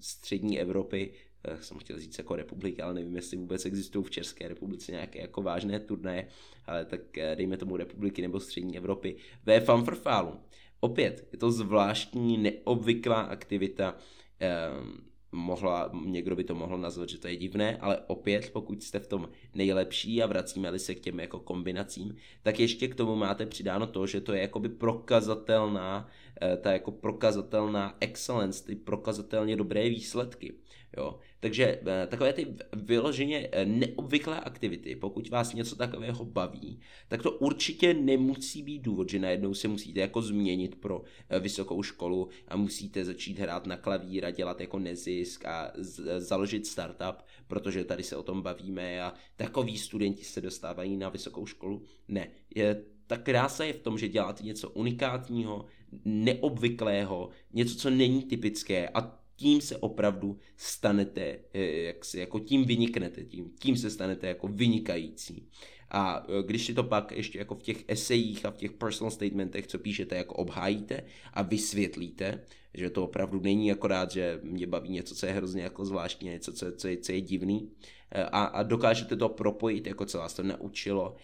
[0.00, 1.12] střední Evropy,
[1.60, 5.42] jsem chtěl říct jako republiky, ale nevím, jestli vůbec existují v České republice nějaké jako
[5.42, 6.28] vážné turnaje,
[6.66, 7.00] ale tak
[7.34, 9.16] dejme tomu republiky nebo střední Evropy
[9.46, 10.40] ve fanfrfálu.
[10.80, 17.28] Opět, je to zvláštní, neobvyklá aktivita, um, mohla, někdo by to mohl nazvat, že to
[17.28, 21.40] je divné, ale opět, pokud jste v tom nejlepší a vracíme-li se k těm jako
[21.40, 26.08] kombinacím, tak ještě k tomu máte přidáno to, že to je jakoby prokazatelná,
[26.42, 30.54] eh, ta jako prokazatelná excellence, ty prokazatelně dobré výsledky.
[30.96, 31.18] Jo.
[31.40, 37.30] Takže eh, takové ty vyloženě eh, neobvyklé aktivity, pokud vás něco takového baví, tak to
[37.32, 42.56] určitě nemusí být důvod, že najednou se musíte jako změnit pro eh, vysokou školu a
[42.56, 45.72] musíte začít hrát na klavír a dělat jako nezisk a
[46.18, 51.46] založit startup, protože tady se o tom bavíme a takový studenti se dostávají na vysokou
[51.46, 51.82] školu.
[52.08, 55.64] Ne, je, ta krása je v tom, že děláte něco unikátního,
[56.04, 62.64] neobvyklého, něco, co není typické a tím se opravdu stanete, eh, jak si, jako tím
[62.64, 65.48] vyniknete, tím, tím se stanete jako vynikající.
[65.90, 69.10] A eh, když si to pak ještě jako v těch esejích a v těch personal
[69.10, 74.88] statementech, co píšete, jako obhájíte a vysvětlíte, že to opravdu není akorát, že mě baví
[74.88, 77.70] něco, co je hrozně jako zvláštní, něco, co, co, je, co je divný,
[78.10, 81.16] eh, a, a dokážete to propojit, jako co vás to naučilo,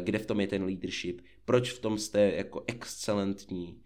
[0.00, 3.80] kde v tom je ten leadership, proč v tom jste jako excelentní,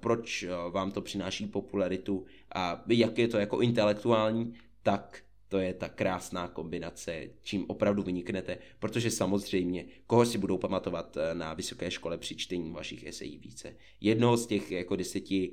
[0.00, 2.24] proč vám to přináší popularitu
[2.54, 8.58] a jak je to jako intelektuální, tak to je ta krásná kombinace, čím opravdu vyniknete,
[8.78, 13.76] protože samozřejmě, koho si budou pamatovat eh, na vysoké škole při čtení vašich esejí více.
[14.00, 15.52] Jednoho z těch jako deseti,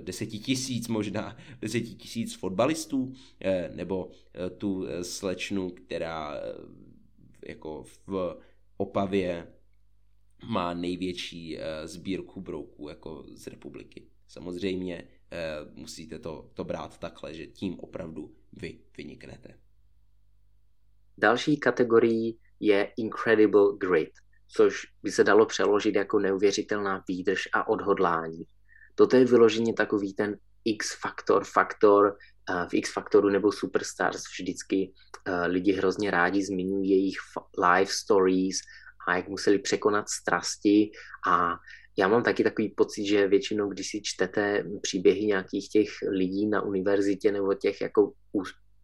[0.00, 3.12] deseti tisíc možná, deseti tisíc fotbalistů,
[3.74, 4.10] nebo
[4.58, 6.34] tu slečnu, která
[7.48, 8.36] jako v
[8.76, 9.46] Opavě
[10.44, 14.02] má největší eh, sbírku brouků jako z republiky.
[14.28, 15.13] Samozřejmě eh,
[15.74, 19.58] musíte to, to brát takhle, že tím opravdu vy vyniknete.
[21.18, 24.12] Další kategorií je Incredible Grit,
[24.48, 28.42] což by se dalo přeložit jako neuvěřitelná výdrž a odhodlání.
[28.94, 32.16] Toto je vyloženě takový ten X-faktor, faktor,
[32.50, 34.92] eh, v X-faktoru nebo Superstars vždycky
[35.46, 37.16] lidi hrozně rádi zmiňují jejich
[37.58, 38.56] life stories,
[39.08, 40.90] a jak museli překonat strasti
[41.28, 41.56] a
[41.98, 46.62] já mám taky takový pocit, že většinou, když si čtete příběhy nějakých těch lidí na
[46.62, 48.12] univerzitě nebo těch jako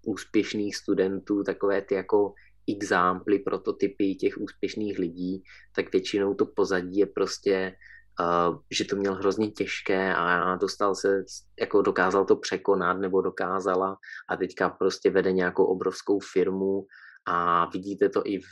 [0.07, 2.35] úspěšných studentů, takové ty jako
[2.69, 5.43] examply, prototypy těch úspěšných lidí,
[5.77, 7.77] tak většinou to pozadí je prostě,
[8.21, 11.25] uh, že to měl hrozně těžké a dostal se,
[11.61, 13.97] jako dokázal to překonat nebo dokázala
[14.29, 16.87] a teďka prostě vede nějakou obrovskou firmu
[17.31, 18.45] a vidíte to i v,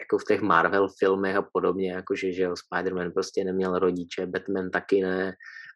[0.00, 4.70] jako v těch Marvel filmech a podobně, jakože že jo, Spider-Man prostě neměl rodiče, Batman
[4.70, 5.32] taky ne,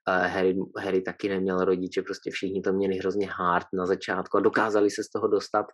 [0.08, 4.40] uh, Harry, Harry taky neměl rodiče, prostě všichni to měli hrozně hard na začátku a
[4.40, 5.66] dokázali se z toho dostat.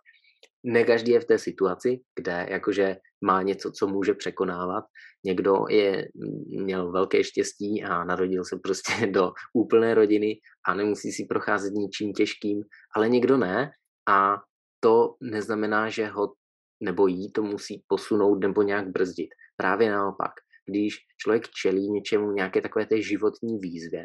[0.63, 4.83] Ne každý je v té situaci, kde jakože má něco, co může překonávat.
[5.25, 6.07] Někdo je,
[6.47, 10.35] měl velké štěstí a narodil se prostě do úplné rodiny
[10.67, 12.63] a nemusí si procházet ničím těžkým,
[12.95, 13.71] ale někdo ne
[14.09, 14.37] a
[14.83, 16.33] to neznamená, že ho
[16.81, 19.29] nebo jí to musí posunout nebo nějak brzdit.
[19.57, 20.31] Právě naopak,
[20.65, 24.03] když člověk čelí něčemu, nějaké takové té životní výzvě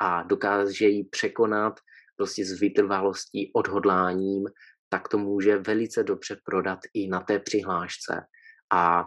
[0.00, 1.74] a dokáže ji překonat
[2.16, 4.44] prostě s vytrvalostí, odhodláním,
[4.88, 8.20] tak to může velice dobře prodat i na té přihlášce.
[8.72, 9.06] A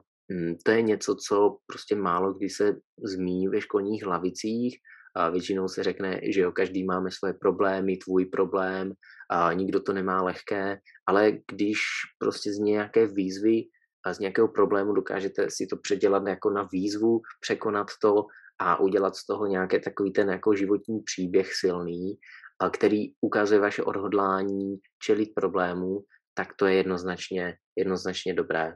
[0.63, 4.77] to je něco, co prostě málo kdy se zmíní ve školních lavicích.
[5.15, 8.93] A většinou se řekne, že jo, každý máme svoje problémy, tvůj problém,
[9.31, 10.77] a nikdo to nemá lehké,
[11.07, 11.79] ale když
[12.19, 13.63] prostě z nějaké výzvy
[14.05, 18.25] a z nějakého problému dokážete si to předělat jako na výzvu, překonat to
[18.59, 22.17] a udělat z toho nějaký takový ten jako životní příběh silný,
[22.61, 25.99] a který ukazuje vaše odhodlání čelit problému,
[26.33, 28.75] tak to je jednoznačně, jednoznačně dobré.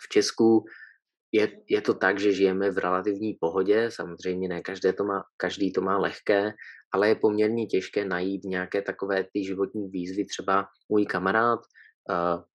[0.00, 0.64] V Česku
[1.32, 5.72] je, je to tak, že žijeme v relativní pohodě, samozřejmě ne každé to má, každý
[5.72, 6.52] to má lehké,
[6.94, 10.24] ale je poměrně těžké najít nějaké takové ty životní výzvy.
[10.24, 11.60] Třeba můj kamarád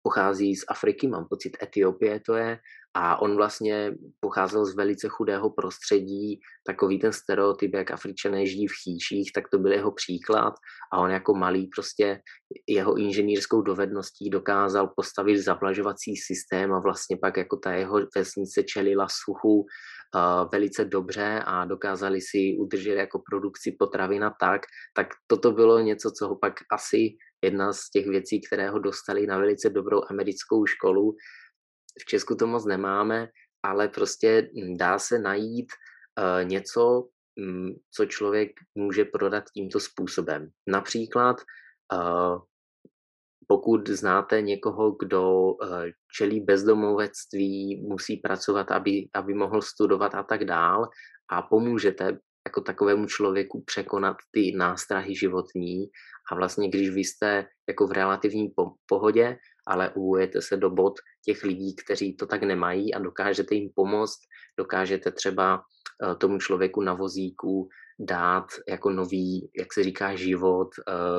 [0.02, 2.60] pochází z Afriky, mám pocit Etiopie to je,
[2.96, 8.74] a on vlastně pocházel z velice chudého prostředí, takový ten stereotyp, jak Afričané žijí v
[8.84, 10.54] chýších, tak to byl jeho příklad.
[10.94, 12.20] A on jako malý prostě
[12.70, 19.08] jeho inženýrskou dovedností dokázal postavit zavlažovací systém a vlastně pak jako ta jeho vesnice čelila
[19.24, 19.66] suchu uh,
[20.52, 24.62] velice dobře a dokázali si udržet jako produkci potravina tak,
[24.96, 27.10] tak toto bylo něco, co ho pak asi
[27.44, 31.16] jedna z těch věcí, které ho dostali na velice dobrou americkou školu,
[32.02, 33.28] v Česku to moc nemáme,
[33.64, 35.68] ale prostě hm, dá se najít
[36.20, 40.50] uh, něco, um, co člověk může prodat tímto způsobem.
[40.68, 41.38] Například,
[41.94, 42.42] uh,
[43.48, 45.84] pokud znáte někoho, kdo uh,
[46.18, 50.90] čelí bezdomovectví, musí pracovat, aby, aby mohl studovat a tak dál,
[51.30, 55.86] a pomůžete jako takovému člověku překonat ty nástrahy životní.
[56.32, 58.48] A vlastně když vy jste jako v relativní
[58.86, 59.38] pohodě,
[59.68, 60.94] ale uvujete se do bod
[61.26, 64.20] těch lidí, kteří to tak nemají a dokážete jim pomoct,
[64.60, 65.62] dokážete třeba
[66.04, 67.70] eh, tomu člověku na vozíku
[68.00, 70.70] dát jako nový, jak se říká, život,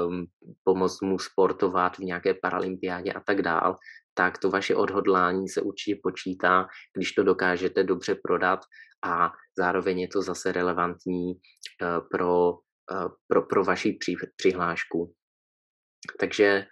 [0.08, 0.26] um,
[0.64, 3.76] pomoct mu sportovat v nějaké paralympiádě a tak dál,
[4.14, 6.66] tak to vaše odhodlání se určitě počítá,
[6.96, 8.60] když to dokážete dobře prodat
[9.07, 13.98] a zároveň je to zase relevantní uh, pro, uh, pro, pro vaši
[14.36, 15.14] přihlášku.
[16.20, 16.66] Takže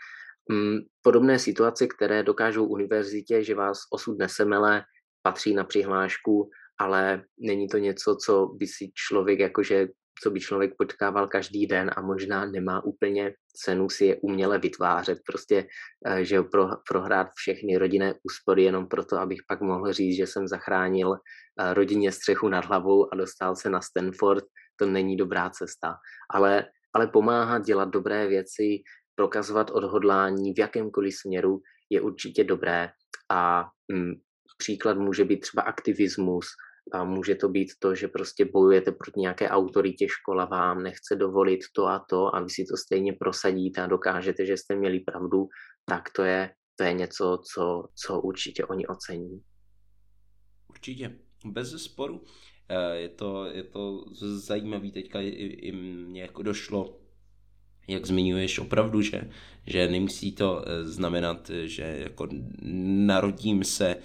[0.51, 4.85] Mm, podobné situace, které dokážou univerzitě, že vás osud nesemele,
[5.23, 9.89] patří na přihlášku, ale není to něco, co by si člověk jakože
[10.23, 13.35] co by člověk potkával každý den a možná nemá úplně
[13.65, 15.67] cenu si je uměle vytvářet, prostě,
[16.07, 20.49] eh, že pro, prohrát všechny rodinné úspory jenom proto, abych pak mohl říct, že jsem
[20.49, 24.45] zachránil eh, rodině střechu nad hlavou a dostal se na Stanford,
[24.77, 25.97] to není dobrá cesta.
[26.31, 28.83] Ale, ale pomáhat dělat dobré věci,
[29.15, 31.61] prokazovat odhodlání v jakémkoliv směru
[31.91, 32.91] je určitě dobré
[33.31, 34.13] a mm,
[34.59, 36.47] příklad může být třeba aktivismus,
[36.93, 41.61] a může to být to, že prostě bojujete proti nějaké autoritě, škola vám nechce dovolit
[41.77, 45.49] to a to a vy si to stejně prosadíte a dokážete, že jste měli pravdu,
[45.85, 49.43] tak to je, to je něco, co, co určitě oni ocení.
[50.69, 52.25] Určitě, bez sporu.
[52.69, 54.05] Eh, je to, je to
[54.37, 57.05] zajímavé, teďka i, i mě jako došlo
[57.89, 59.31] jak zmiňuješ, opravdu, že,
[59.67, 62.29] že nemusí to eh, znamenat, že jako
[63.07, 64.01] narodím se eh,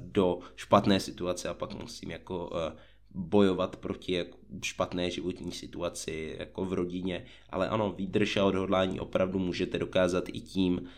[0.00, 2.76] do špatné situace a pak musím jako eh,
[3.14, 4.24] bojovat proti
[4.64, 10.40] špatné životní situaci jako v rodině, ale ano, výdrž a odhodlání opravdu můžete dokázat i
[10.40, 10.88] tím,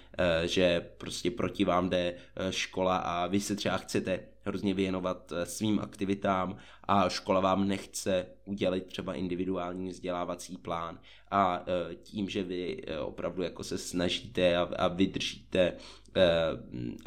[0.44, 2.14] že prostě proti vám jde
[2.50, 8.82] škola a vy se třeba chcete hrozně věnovat svým aktivitám a škola vám nechce udělat
[8.82, 10.98] třeba individuální vzdělávací plán.
[11.30, 11.64] A
[12.02, 15.72] tím, že vy opravdu jako se snažíte a, vydržíte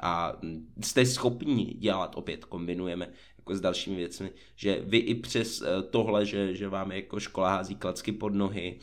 [0.02, 0.34] a
[0.82, 6.56] jste schopni dělat, opět kombinujeme jako s dalšími věcmi, že vy i přes tohle, že,
[6.56, 8.80] že vám jako škola hází klacky pod nohy,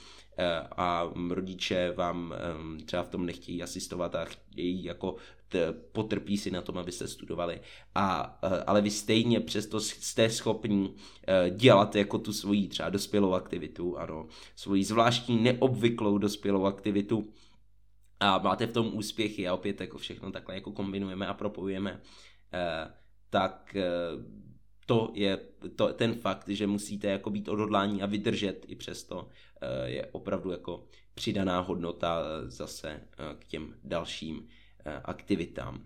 [0.76, 2.34] a rodiče vám
[2.84, 5.16] třeba v tom nechtějí asistovat a chtějí jako
[5.92, 7.60] potrpí si na tom, abyste studovali.
[7.94, 10.90] A, eh, ale vy stejně přesto jste schopni
[11.28, 17.32] eh, dělat jako tu svoji třeba dospělou aktivitu, ano, svoji zvláštní neobvyklou dospělou aktivitu
[18.22, 22.00] a máte v tom úspěchy a opět jako všechno takhle jako kombinujeme a propojujeme,
[22.52, 22.94] eh,
[23.30, 23.76] tak
[24.86, 25.38] to je
[25.76, 29.28] to, ten fakt, že musíte jako být odhodlání a vydržet i přesto
[29.84, 33.00] je opravdu jako přidaná hodnota zase
[33.38, 34.48] k těm dalším
[34.84, 35.82] Eh, aktivitám.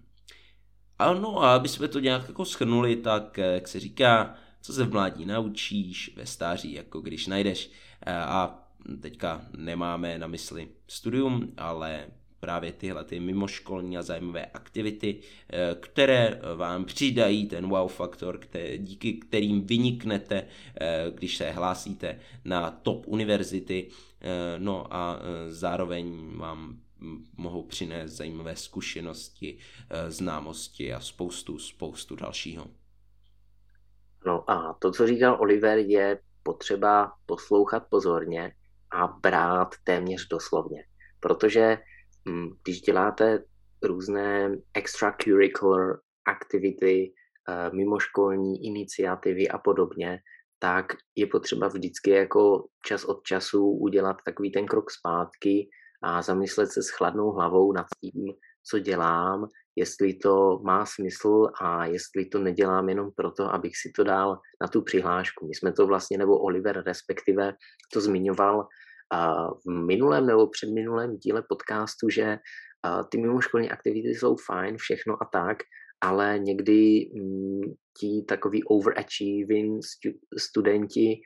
[0.98, 4.84] Ano, a aby jsme to nějak jako schrnuli, tak eh, jak se říká, co se
[4.84, 7.70] v mládí naučíš, ve stáří jako když najdeš.
[8.06, 8.68] Eh, a
[9.00, 12.06] teďka nemáme na mysli studium, ale
[12.40, 15.20] právě tyhle ty mimoškolní a zajímavé aktivity,
[15.80, 18.40] které vám přidají ten wow faktor,
[18.76, 20.46] díky kterým vyniknete,
[21.14, 23.88] když se hlásíte na top univerzity,
[24.58, 25.18] no a
[25.48, 26.78] zároveň vám
[27.36, 29.58] mohou přinést zajímavé zkušenosti,
[29.90, 32.66] eh, známosti a spoustu, spoustu dalšího.
[34.26, 38.52] No a to, co říkal Oliver, je potřeba poslouchat pozorně
[38.90, 40.84] a brát téměř doslovně.
[41.20, 41.78] Protože
[42.62, 43.44] když děláte
[43.82, 47.12] různé extracurricular aktivity,
[47.48, 50.18] eh, mimoškolní iniciativy a podobně,
[50.58, 55.68] tak je potřeba vždycky jako čas od času udělat takový ten krok zpátky
[56.02, 61.86] a zamyslet se s chladnou hlavou nad tím, co dělám, jestli to má smysl a
[61.86, 65.46] jestli to nedělám jenom proto, abych si to dal na tu přihlášku.
[65.46, 67.52] My jsme to vlastně, nebo Oliver respektive,
[67.92, 68.66] to zmiňoval
[69.66, 72.38] v minulém nebo předminulém díle podcastu, že
[73.10, 75.58] ty mimoškolní aktivity jsou fajn, všechno a tak,
[76.00, 77.60] ale někdy mm,
[77.98, 79.80] ti takový overachieving
[80.38, 81.20] studenti,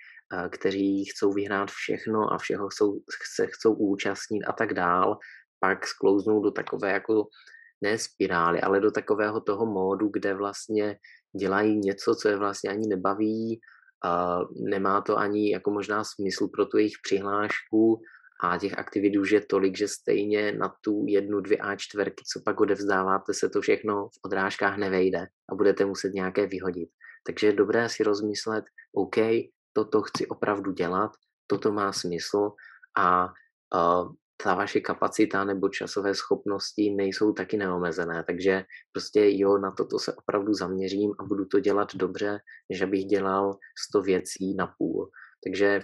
[0.50, 3.00] kteří chcou vyhrát všechno a všeho chcou,
[3.34, 5.18] se chcou účastnit a tak dál,
[5.60, 7.26] pak sklouznou do takové jako
[7.84, 10.96] ne spirály, ale do takového toho módu, kde vlastně
[11.40, 13.60] dělají něco, co je vlastně ani nebaví,
[14.04, 18.00] a nemá to ani jako možná smysl pro tu jejich přihlášku
[18.42, 22.40] a těch aktivit už je tolik, že stejně na tu jednu, dvě a čtverky, co
[22.44, 26.90] pak odevzdáváte, se to všechno v odrážkách nevejde a budete muset nějaké vyhodit.
[27.26, 29.16] Takže je dobré si rozmyslet, OK,
[29.72, 31.10] toto chci opravdu dělat,
[31.46, 32.50] toto má smysl
[32.98, 33.28] a
[34.44, 40.14] ta vaše kapacita nebo časové schopnosti nejsou taky neomezené, takže prostě jo, na toto se
[40.14, 42.38] opravdu zaměřím a budu to dělat dobře,
[42.70, 45.10] než abych dělal 100 věcí na půl.
[45.44, 45.80] Takže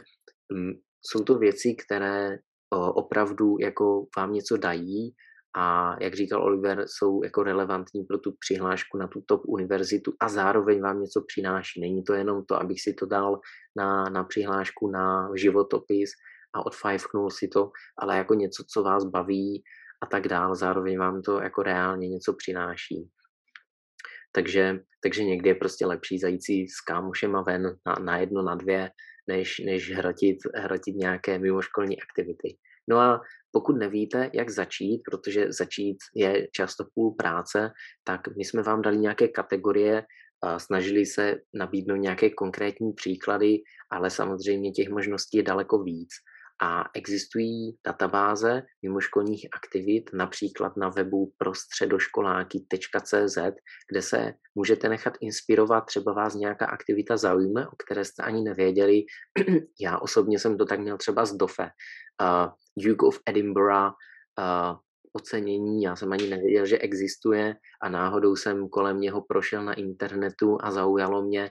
[0.53, 2.39] m, jsou to věci, které
[2.71, 5.15] o, opravdu jako vám něco dají
[5.59, 10.29] a jak říkal Oliver, jsou jako relevantní pro tu přihlášku na tu top univerzitu a
[10.29, 11.81] zároveň vám něco přináší.
[11.81, 13.41] Není to jenom to, abych si to dal
[13.77, 16.11] na, na přihlášku na životopis
[16.57, 19.63] a odfajfnul si to, ale jako něco, co vás baví
[20.03, 20.55] a tak dál.
[20.55, 23.09] Zároveň vám to jako reálně něco přináší.
[24.33, 28.55] Takže, takže někdy je prostě lepší zajít si s kámošema ven na, na jedno, na
[28.55, 28.91] dvě,
[29.29, 32.57] než, než hrotit, hrotit nějaké mimoškolní aktivity.
[32.91, 33.21] No a
[33.53, 37.71] pokud nevíte, jak začít, protože začít je často půl práce,
[38.05, 40.05] tak my jsme vám dali nějaké kategorie,
[40.59, 43.59] snažili se nabídnout nějaké konkrétní příklady,
[43.91, 46.09] ale samozřejmě těch možností je daleko víc.
[46.63, 53.39] A existují databáze mimoškolních aktivit, například na webu prostředoškoláky.cz,
[53.91, 59.05] kde se můžete nechat inspirovat, třeba vás nějaká aktivita zaujme, o které jste ani nevěděli.
[59.81, 61.69] Já osobně jsem to tak měl třeba z DOFE, uh,
[62.85, 63.93] Duke of Edinburgh,
[64.39, 64.77] uh,
[65.13, 70.59] ocenění, já jsem ani nevěděl, že existuje a náhodou jsem kolem něho prošel na internetu
[70.61, 71.51] a zaujalo mě,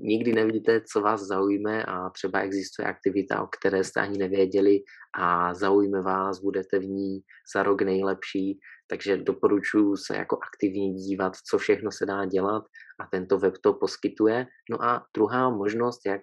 [0.00, 4.80] nikdy nevíte, co vás zaujme a třeba existuje aktivita, o které jste ani nevěděli
[5.18, 7.20] a zaujme vás, budete v ní
[7.54, 8.58] za rok nejlepší,
[8.90, 12.64] takže doporučuji se jako aktivně dívat, co všechno se dá dělat
[13.00, 14.46] a tento web to poskytuje.
[14.70, 16.20] No a druhá možnost, jak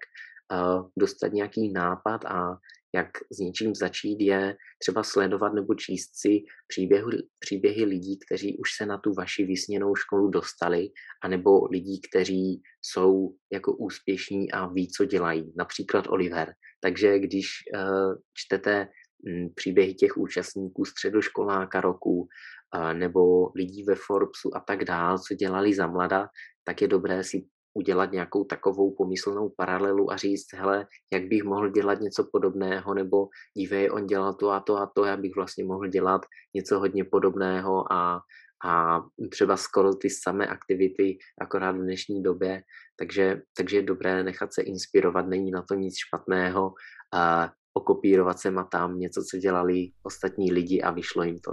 [0.54, 2.58] uh, dostat nějaký nápad a
[2.98, 8.70] jak s něčím začít, je třeba sledovat nebo číst si příběhy, příběhy lidí, kteří už
[8.78, 10.90] se na tu vaši vysněnou školu dostali,
[11.24, 15.54] anebo lidí, kteří jsou jako úspěšní a ví, co dělají.
[15.58, 16.54] Například Oliver.
[16.82, 18.88] Takže když uh, čtete
[19.28, 25.34] hm, příběhy těch účastníků středoškoláka roku uh, nebo lidí ve Forbesu a tak dál, co
[25.34, 26.28] dělali za mlada,
[26.64, 31.70] tak je dobré si udělat nějakou takovou pomyslnou paralelu a říct, hele, jak bych mohl
[31.70, 35.64] dělat něco podobného, nebo dívej, on dělal to a to a to, já bych vlastně
[35.64, 36.22] mohl dělat
[36.56, 38.22] něco hodně podobného a,
[38.66, 39.02] a
[39.32, 42.64] třeba skoro ty samé aktivity, akorát v dnešní době,
[43.00, 46.74] takže, takže je dobré nechat se inspirovat, není na to nic špatného,
[47.14, 51.52] a okopírovat sem a tam něco, co dělali ostatní lidi a vyšlo jim to.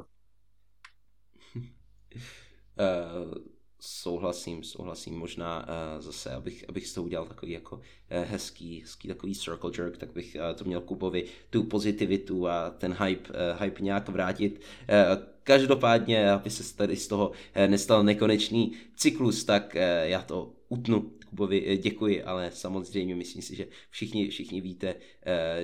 [2.74, 3.38] Uh
[3.87, 5.18] souhlasím, souhlasím.
[5.18, 7.82] Možná uh, zase, abych, abych to udělal takový jako uh,
[8.24, 12.97] hezký, hezký takový circle jerk, tak bych uh, to měl Kubovi tu pozitivitu a ten
[13.05, 14.61] hype, uh, hype nějak vrátit.
[14.61, 17.35] Uh, každopádně, aby se tady z toho uh,
[17.66, 21.11] nestal nekonečný cyklus, tak uh, já to utnu.
[21.28, 25.01] Kubovi děkuji, ale samozřejmě myslím si, že všichni, všichni víte, uh,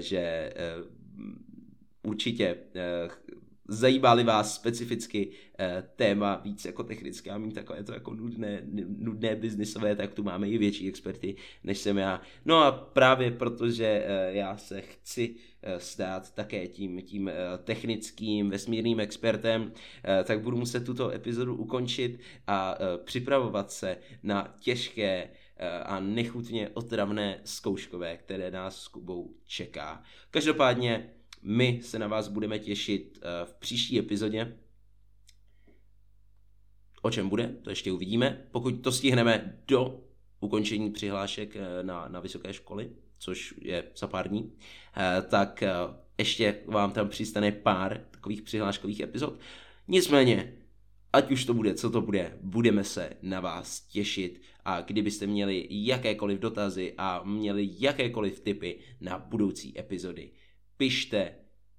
[0.01, 0.87] že uh,
[2.03, 2.57] určitě
[3.71, 8.63] zajímá vás specificky eh, téma víc jako technické a mít takové to jako nudné,
[8.99, 12.21] nudné biznisové, tak tu máme i větší experty, než jsem já.
[12.45, 18.51] No a právě protože eh, já se chci eh, stát také tím, tím eh, technickým
[18.51, 19.73] vesmírným expertem,
[20.05, 26.01] eh, tak budu muset tuto epizodu ukončit a eh, připravovat se na těžké eh, a
[26.01, 30.03] nechutně otravné zkouškové, které nás s Kubou čeká.
[30.31, 31.11] Každopádně
[31.43, 34.57] my se na vás budeme těšit eh, v příští epizodě.
[37.03, 38.47] O čem bude, to ještě uvidíme.
[38.51, 40.01] Pokud to stihneme do
[40.41, 44.53] ukončení přihlášek eh, na, na vysoké školy, což je za pár dní,
[44.97, 45.65] eh, tak
[46.19, 49.39] ještě vám tam přistane pár takových přihláškových epizod.
[49.89, 50.55] Nicméně,
[51.13, 55.67] ať už to bude, co to bude, budeme se na vás těšit a kdybyste měli
[55.71, 60.31] jakékoliv dotazy a měli jakékoliv tipy na budoucí epizody,
[60.81, 61.33] pište,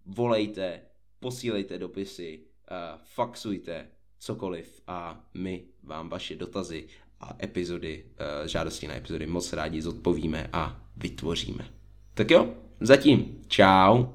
[0.05, 0.81] volejte,
[1.19, 3.87] posílejte dopisy, uh, faxujte,
[4.19, 6.87] cokoliv a my vám vaše dotazy
[7.19, 11.65] a epizody, uh, žádosti na epizody moc rádi zodpovíme a vytvoříme.
[12.13, 14.05] Tak jo, zatím, čau.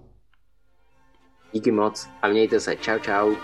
[1.52, 3.34] Díky moc a mějte se, čau čau.